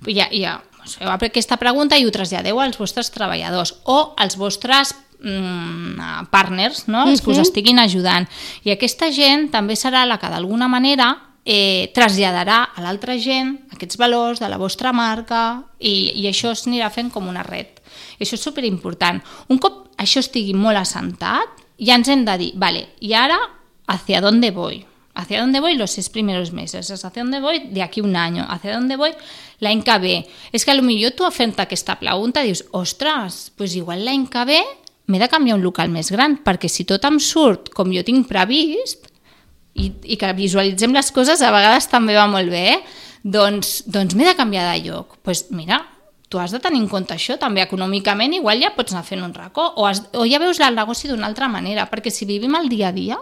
Ja, 0.08 0.30
ja, 0.32 0.56
feu 0.86 1.10
aquesta 1.10 1.58
pregunta 1.60 1.98
i 1.98 2.06
ho 2.06 2.12
traslladeu 2.14 2.60
als 2.60 2.78
vostres 2.80 3.10
treballadors 3.14 3.74
o 3.84 4.14
als 4.16 4.36
vostres 4.40 4.94
mm, 5.20 6.28
partners, 6.30 6.86
no? 6.88 7.06
els 7.08 7.22
que 7.22 7.32
us 7.32 7.42
estiguin 7.42 7.78
ajudant. 7.78 8.28
I 8.64 8.74
aquesta 8.74 9.10
gent 9.12 9.50
també 9.52 9.76
serà 9.76 10.06
la 10.08 10.18
que 10.18 10.30
d'alguna 10.32 10.68
manera 10.68 11.12
eh, 11.44 11.90
traslladarà 11.96 12.62
a 12.74 12.84
l'altra 12.84 13.16
gent 13.18 13.56
aquests 13.74 13.98
valors 14.00 14.40
de 14.40 14.48
la 14.48 14.58
vostra 14.60 14.92
marca 14.92 15.62
i, 15.78 16.12
i 16.20 16.28
això 16.28 16.54
s'anirà 16.54 16.90
fent 16.92 17.10
com 17.12 17.28
una 17.28 17.44
red. 17.46 17.80
I 18.18 18.26
això 18.26 18.36
és 18.36 18.44
superimportant. 18.44 19.20
Un 19.48 19.58
cop 19.58 19.88
això 20.00 20.20
estigui 20.24 20.54
molt 20.56 20.80
assentat, 20.80 21.58
ja 21.80 21.96
ens 21.96 22.08
hem 22.12 22.26
de 22.26 22.36
dir, 22.40 22.52
vale, 22.60 22.90
i 23.00 23.14
ara, 23.16 23.38
hacia 23.88 24.20
dónde 24.20 24.52
voy? 24.52 24.84
¿Hacia 25.14 25.40
dónde 25.40 25.60
voy 25.60 25.74
los 25.74 25.90
seis 25.90 26.08
primeros 26.08 26.52
meses? 26.52 26.90
¿Hacia 26.90 27.22
dónde 27.22 27.40
voy 27.40 27.68
de 27.70 27.82
aquí 27.82 28.00
un 28.00 28.16
año? 28.16 28.46
¿Hacia 28.48 28.74
dónde 28.74 28.96
voy 28.96 29.12
que 29.58 29.98
ve? 29.98 30.26
És 30.52 30.64
que 30.64 30.74
potser 30.74 31.10
tu 31.16 31.30
fent 31.30 31.58
aquesta 31.58 31.98
pregunta 31.98 32.42
dius, 32.42 32.64
ostres, 32.70 33.52
pues 33.56 33.74
igual 33.76 34.06
que 34.30 34.44
ve 34.44 34.60
m'he 35.06 35.18
de 35.18 35.28
canviar 35.28 35.58
un 35.58 35.62
local 35.62 35.90
més 35.90 36.10
gran, 36.10 36.38
perquè 36.38 36.68
si 36.70 36.86
tot 36.86 37.04
em 37.04 37.18
surt 37.18 37.72
com 37.74 37.90
jo 37.90 38.04
tinc 38.06 38.28
previst, 38.30 39.10
i, 39.74 39.90
i 40.12 40.16
que 40.18 40.32
visualitzem 40.36 40.94
les 40.94 41.10
coses 41.14 41.42
a 41.42 41.50
vegades 41.54 41.88
també 41.90 42.14
va 42.14 42.26
molt 42.30 42.50
bé, 42.50 42.66
eh? 42.74 43.08
doncs, 43.22 43.80
doncs 43.86 44.16
m'he 44.16 44.28
de 44.28 44.36
canviar 44.38 44.68
de 44.70 44.84
lloc. 44.86 45.16
Doncs 45.16 45.24
pues 45.26 45.44
mira, 45.50 45.80
tu 46.30 46.38
has 46.38 46.54
de 46.54 46.60
tenir 46.62 46.80
en 46.82 46.88
compte 46.88 47.14
això, 47.14 47.36
també 47.40 47.62
econòmicament 47.64 48.38
igual 48.38 48.62
ja 48.62 48.72
pots 48.76 48.94
anar 48.94 49.04
fent 49.06 49.24
un 49.26 49.34
racó, 49.34 49.66
o, 49.76 49.86
has, 49.86 50.04
o 50.14 50.26
ja 50.30 50.40
veus 50.42 50.60
el 50.62 50.78
negoci 50.78 51.10
d'una 51.10 51.26
altra 51.26 51.50
manera, 51.50 51.88
perquè 51.90 52.12
si 52.14 52.28
vivim 52.28 52.54
el 52.58 52.70
dia 52.70 52.90
a 52.90 52.96
dia, 52.96 53.18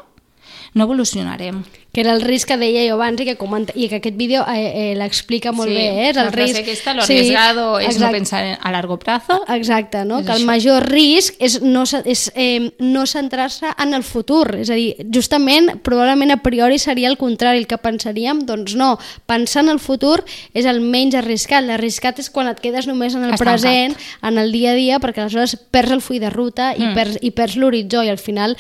no 0.75 0.85
evolucionarem. 0.85 1.65
Que 1.93 2.03
era 2.03 2.13
el 2.13 2.21
risc 2.21 2.51
que 2.51 2.59
deia 2.61 2.83
jo 2.85 2.99
abans 2.99 3.21
i 3.23 3.25
que, 3.25 3.35
comenta, 3.41 3.73
i 3.75 3.89
que 3.89 3.99
aquest 3.99 4.17
vídeo 4.21 4.43
eh, 4.53 4.93
eh, 4.93 4.95
l'explica 4.95 5.51
molt 5.57 5.71
sí, 5.73 5.75
bé. 5.75 5.87
Eh? 5.89 6.09
És 6.11 6.19
el 6.21 6.29
la 6.29 6.35
risc... 6.35 6.59
aquesta, 6.61 6.95
lo 6.95 7.03
arriesgado 7.03 7.65
sí, 7.79 7.87
és 7.89 7.99
no 7.99 8.11
pensar 8.13 8.43
a 8.61 8.73
largo 8.75 8.99
plazo. 9.01 9.41
Exacte, 9.55 10.05
no? 10.05 10.21
que 10.21 10.35
el 10.37 10.45
això. 10.45 10.51
major 10.51 10.85
risc 10.85 11.41
és 11.41 11.59
no, 11.65 11.87
és, 12.05 12.27
eh, 12.37 12.71
no 12.79 13.07
centrar-se 13.09 13.73
en 13.73 13.97
el 13.97 14.05
futur. 14.05 14.59
És 14.61 14.71
a 14.71 14.77
dir, 14.79 14.93
justament, 15.15 15.79
probablement 15.83 16.37
a 16.37 16.41
priori 16.45 16.79
seria 16.79 17.09
el 17.09 17.17
contrari, 17.19 17.65
el 17.65 17.67
que 17.71 17.81
pensaríem, 17.81 18.45
doncs 18.47 18.77
no, 18.79 18.93
pensar 19.27 19.65
en 19.65 19.73
el 19.73 19.81
futur 19.81 20.21
és 20.53 20.69
el 20.69 20.83
menys 20.85 21.17
arriscat. 21.19 21.65
L'arriscat 21.65 22.21
és 22.21 22.29
quan 22.31 22.53
et 22.53 22.61
quedes 22.61 22.87
només 22.87 23.17
en 23.17 23.25
el 23.25 23.35
Estancat. 23.35 23.65
present, 23.65 23.97
en 24.23 24.39
el 24.39 24.53
dia 24.53 24.77
a 24.77 24.79
dia, 24.79 25.01
perquè 25.01 25.25
aleshores 25.25 25.57
perds 25.73 25.97
el 25.97 26.05
full 26.05 26.21
de 26.21 26.31
ruta 26.31 26.75
i 26.77 26.85
mm. 26.85 26.95
perds, 26.95 27.19
i 27.25 27.33
perds 27.33 27.57
l'horitzó 27.57 28.05
i 28.05 28.13
al 28.13 28.21
final 28.21 28.59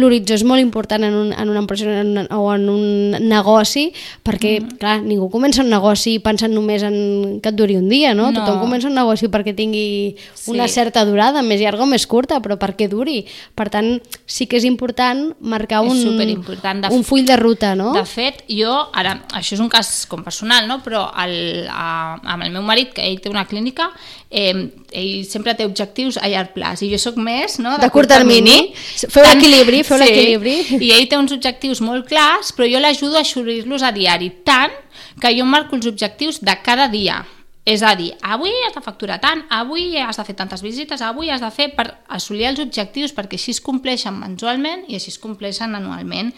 l'horitzó 0.00 0.36
és 0.38 0.44
molt 0.46 0.62
important 0.62 1.04
en, 1.06 1.14
un, 1.14 1.32
en 1.36 1.52
una 1.52 1.62
empresa 1.62 2.00
en, 2.00 2.26
o 2.32 2.48
en 2.54 2.66
un 2.72 3.16
negoci 3.28 3.90
perquè, 4.26 4.56
mm. 4.60 4.78
clar, 4.80 4.96
ningú 5.04 5.28
comença 5.32 5.62
un 5.64 5.70
negoci 5.72 6.18
pensant 6.24 6.54
només 6.54 6.84
en 6.86 7.38
que 7.42 7.52
et 7.52 7.58
duri 7.58 7.76
un 7.78 7.88
dia, 7.92 8.14
no? 8.16 8.30
no. 8.30 8.40
Tothom 8.40 8.60
comença 8.64 8.88
un 8.88 8.96
negoci 8.98 9.30
perquè 9.32 9.54
tingui 9.56 10.16
sí. 10.16 10.50
una 10.54 10.68
certa 10.68 11.04
durada, 11.08 11.44
més 11.46 11.62
llarga 11.62 11.84
o 11.84 11.90
més 11.90 12.06
curta, 12.10 12.40
però 12.42 12.58
perquè 12.60 12.88
duri. 12.90 13.20
Per 13.56 13.68
tant, 13.72 13.92
sí 14.26 14.48
que 14.50 14.58
és 14.60 14.66
important 14.68 15.30
marcar 15.40 15.82
un, 15.86 15.94
de 15.94 16.90
un 16.90 17.04
full 17.06 17.26
de 17.28 17.36
ruta, 17.36 17.74
no? 17.78 17.92
De 17.96 18.04
fet, 18.08 18.44
jo, 18.50 18.72
ara, 18.96 19.16
això 19.36 19.56
és 19.56 19.62
un 19.62 19.70
cas 19.72 20.04
com 20.10 20.24
personal, 20.26 20.68
no? 20.70 20.80
però 20.84 21.06
el, 21.24 21.66
a, 21.70 22.16
amb 22.34 22.46
el 22.46 22.54
meu 22.54 22.64
marit, 22.66 22.94
que 22.96 23.04
ell 23.06 23.20
té 23.22 23.32
una 23.32 23.46
clínica, 23.48 23.90
eh, 24.30 24.70
ell 24.92 25.24
sempre 25.28 25.54
té 25.58 25.66
objectius 25.68 26.18
a 26.20 26.28
llarg 26.30 26.52
plaç 26.54 26.84
i 26.84 26.90
jo 26.92 26.98
sóc 27.00 27.18
més 27.20 27.58
no, 27.62 27.76
de, 27.76 27.86
de 27.86 27.90
curt 27.94 28.10
termini. 28.10 28.56
termini. 28.70 29.10
Feu 29.14 29.26
l'equilibri, 29.26 29.82
feu 29.86 29.98
sí, 30.00 30.04
l'equilibri. 30.04 30.54
I 30.80 30.94
ell 30.96 31.08
té 31.10 31.18
uns 31.20 31.34
objectius 31.36 31.82
molt 31.84 32.08
clars, 32.10 32.54
però 32.56 32.68
jo 32.70 32.80
l'ajudo 32.82 33.18
a 33.18 33.24
assolir-los 33.24 33.84
a 33.86 33.92
diari, 33.96 34.30
tant 34.46 34.74
que 35.20 35.34
jo 35.36 35.46
marco 35.46 35.78
els 35.78 35.90
objectius 35.90 36.40
de 36.44 36.56
cada 36.64 36.88
dia. 36.92 37.20
És 37.68 37.84
a 37.84 37.92
dir, 37.94 38.14
avui 38.24 38.50
has 38.66 38.74
de 38.74 38.80
facturar 38.82 39.20
tant, 39.20 39.44
avui 39.52 39.94
has 40.00 40.16
de 40.16 40.24
fer 40.24 40.34
tantes 40.38 40.62
visites, 40.64 41.02
avui 41.04 41.30
has 41.30 41.42
de 41.44 41.50
fer 41.54 41.68
per 41.76 41.86
assolir 42.08 42.48
els 42.48 42.62
objectius 42.62 43.12
perquè 43.14 43.36
així 43.38 43.52
es 43.54 43.60
compleixen 43.62 44.16
mensualment 44.16 44.86
i 44.88 44.96
així 44.96 45.12
es 45.12 45.20
compleixen 45.20 45.76
anualment. 45.76 46.32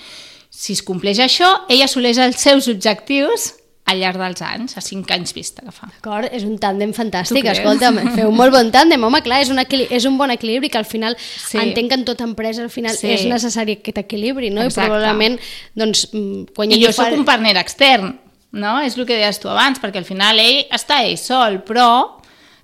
Si 0.52 0.74
es 0.76 0.82
compleix 0.84 1.22
això, 1.22 1.48
ell 1.72 1.84
assoleix 1.86 2.18
els 2.20 2.42
seus 2.42 2.68
objectius 2.68 3.52
al 3.90 3.98
llarg 3.98 4.20
dels 4.20 4.42
anys, 4.46 4.76
a 4.78 4.82
5 4.84 5.10
anys 5.14 5.34
vista 5.34 5.64
que 5.64 5.72
fa. 5.74 5.88
D'acord, 5.90 6.28
és 6.32 6.44
un 6.46 6.54
tàndem 6.62 6.92
fantàstic, 6.96 7.46
escolta, 7.50 7.90
feu 8.14 8.30
molt 8.40 8.54
bon 8.54 8.70
tàndem, 8.74 9.02
home, 9.02 9.20
clar, 9.26 9.40
és 9.42 9.50
un, 9.52 9.58
és 9.62 10.06
un 10.08 10.18
bon 10.20 10.30
equilibri 10.34 10.70
que 10.72 10.78
al 10.80 10.86
final, 10.88 11.16
sí. 11.18 11.58
entenc 11.60 11.90
que 11.90 11.98
en 12.00 12.04
tota 12.08 12.26
empresa 12.28 12.62
al 12.64 12.70
final 12.72 12.94
sí. 12.96 13.10
és 13.12 13.26
necessari 13.28 13.80
aquest 13.80 13.98
equilibri, 14.04 14.52
no? 14.54 14.64
Exacte. 14.68 14.86
I 14.86 14.92
probablement, 14.92 15.38
doncs, 15.82 16.06
mm, 16.12 16.52
quan 16.56 16.70
I 16.70 16.78
jo, 16.78 16.88
jo 16.88 16.96
sóc 17.00 17.16
un 17.16 17.26
partner 17.28 17.56
extern, 17.60 18.14
no? 18.52 18.76
És 18.86 18.96
el 18.96 19.08
que 19.08 19.18
deies 19.18 19.42
tu 19.42 19.50
abans, 19.50 19.82
perquè 19.82 20.02
al 20.02 20.08
final 20.08 20.38
ell 20.40 20.62
està 20.72 21.02
ell 21.02 21.18
sol, 21.20 21.60
però 21.66 21.88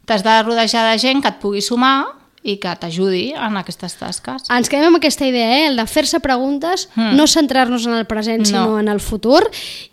t'has 0.08 0.22
de 0.24 0.38
rodejar 0.44 0.86
de 0.92 1.02
gent 1.02 1.24
que 1.24 1.34
et 1.34 1.42
pugui 1.42 1.64
sumar 1.64 2.17
i 2.42 2.56
que 2.62 2.72
t'ajudi 2.80 3.32
en 3.34 3.58
aquestes 3.58 3.96
tasques. 3.98 4.46
Ens 4.54 4.70
quedem 4.70 4.88
amb 4.90 5.00
aquesta 5.00 5.26
idea, 5.26 5.48
eh? 5.58 5.66
el 5.70 5.78
de 5.78 5.86
fer-se 5.90 6.20
preguntes, 6.24 6.88
mm. 6.94 7.16
no 7.18 7.26
centrar-nos 7.26 7.86
en 7.88 7.96
el 7.98 8.06
present, 8.10 8.44
no. 8.44 8.48
sinó 8.48 8.78
en 8.80 8.88
el 8.88 9.00
futur, 9.00 9.42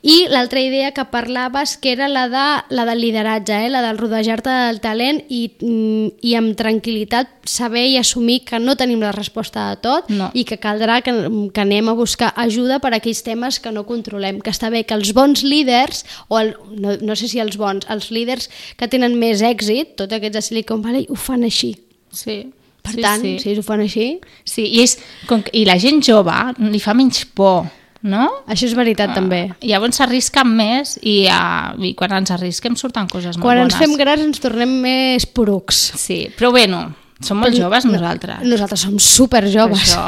i 0.06 0.26
l'altra 0.32 0.62
idea 0.62 0.92
que 0.96 1.08
parlaves, 1.12 1.76
que 1.78 1.94
era 1.96 2.08
la 2.12 2.28
de, 2.30 2.48
la 2.76 2.86
del 2.86 3.02
lideratge, 3.02 3.66
eh? 3.66 3.70
la 3.74 3.82
del 3.86 3.98
rodejar-te 3.98 4.50
del 4.50 4.82
talent 4.84 5.24
i, 5.30 5.48
mm, 5.60 6.22
i 6.22 6.36
amb 6.38 6.54
tranquil·litat 6.60 7.50
saber 7.50 7.86
i 7.92 7.98
assumir 7.98 8.42
que 8.46 8.60
no 8.60 8.76
tenim 8.78 9.02
la 9.02 9.14
resposta 9.14 9.70
de 9.70 9.82
tot 9.82 10.10
no. 10.10 10.32
i 10.34 10.46
que 10.48 10.58
caldrà 10.62 11.02
que, 11.06 11.14
que 11.54 11.64
anem 11.66 11.90
a 11.90 11.98
buscar 11.98 12.32
ajuda 12.42 12.80
per 12.82 12.94
a 12.94 13.00
aquells 13.00 13.22
temes 13.26 13.60
que 13.62 13.74
no 13.74 13.86
controlem, 13.90 14.42
que 14.42 14.54
està 14.54 14.72
bé 14.74 14.84
que 14.86 14.98
els 14.98 15.14
bons 15.18 15.46
líders, 15.46 16.06
o 16.30 16.40
el, 16.42 16.56
no, 16.78 16.98
no 17.02 17.18
sé 17.18 17.30
si 17.32 17.42
els 17.42 17.58
bons, 17.62 17.86
els 17.90 18.12
líders 18.14 18.50
que 18.78 18.90
tenen 18.90 19.18
més 19.20 19.46
èxit, 19.46 19.96
tots 20.00 20.14
aquests 20.14 20.38
de 20.38 20.46
Silicon 20.46 20.86
Valley, 20.86 21.10
ho 21.10 21.18
fan 21.20 21.46
així 21.46 21.76
Sí. 22.16 22.44
Per 22.86 22.94
sí, 22.94 23.02
tant, 23.02 23.24
sí. 23.24 23.40
si 23.42 23.56
ho 23.58 23.64
fan 23.66 23.82
així... 23.82 24.12
Sí, 24.46 24.68
i, 24.68 24.84
és, 24.84 25.00
com, 25.30 25.42
i 25.58 25.64
la 25.66 25.78
gent 25.82 26.04
jove 26.06 26.36
li 26.62 26.82
fa 26.84 26.94
menys 26.98 27.24
por, 27.38 27.66
no? 28.06 28.28
Això 28.46 28.68
és 28.70 28.76
veritat, 28.78 29.10
uh, 29.10 29.16
també. 29.18 29.40
Llavors 29.66 29.98
s'arrisquen 29.98 30.52
més 30.54 31.00
i, 31.02 31.24
uh, 31.32 31.74
i 31.82 31.96
quan 31.98 32.14
ens 32.20 32.30
arrisquem 32.36 32.78
surten 32.78 33.10
coses 33.10 33.40
molt 33.40 33.48
quan 33.48 33.64
bones. 33.64 33.74
Quan 33.74 33.74
ens 33.74 33.82
fem 33.82 33.98
grans 33.98 34.28
ens 34.28 34.44
tornem 34.44 34.78
més 34.86 35.26
porucs. 35.26 35.82
Sí, 35.98 36.28
però 36.38 36.54
bueno, 36.54 36.84
som 37.26 37.42
molt 37.42 37.56
però, 37.56 37.66
joves 37.66 37.90
nosaltres. 37.90 38.46
Nosaltres 38.46 38.86
som 38.86 39.02
super 39.02 39.48
joves. 39.50 39.96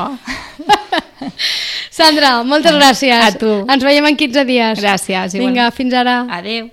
Sandra, 1.97 2.43
moltes 2.45 2.77
gràcies. 2.77 3.25
A 3.25 3.33
tu. 3.33 3.63
Ens 3.65 3.83
veiem 3.83 4.05
en 4.11 4.17
15 4.19 4.45
dies. 4.45 4.81
Gràcies. 4.83 5.33
Vinga, 5.39 5.71
fins 5.73 5.97
ara. 5.97 6.27
Adeu. 6.37 6.69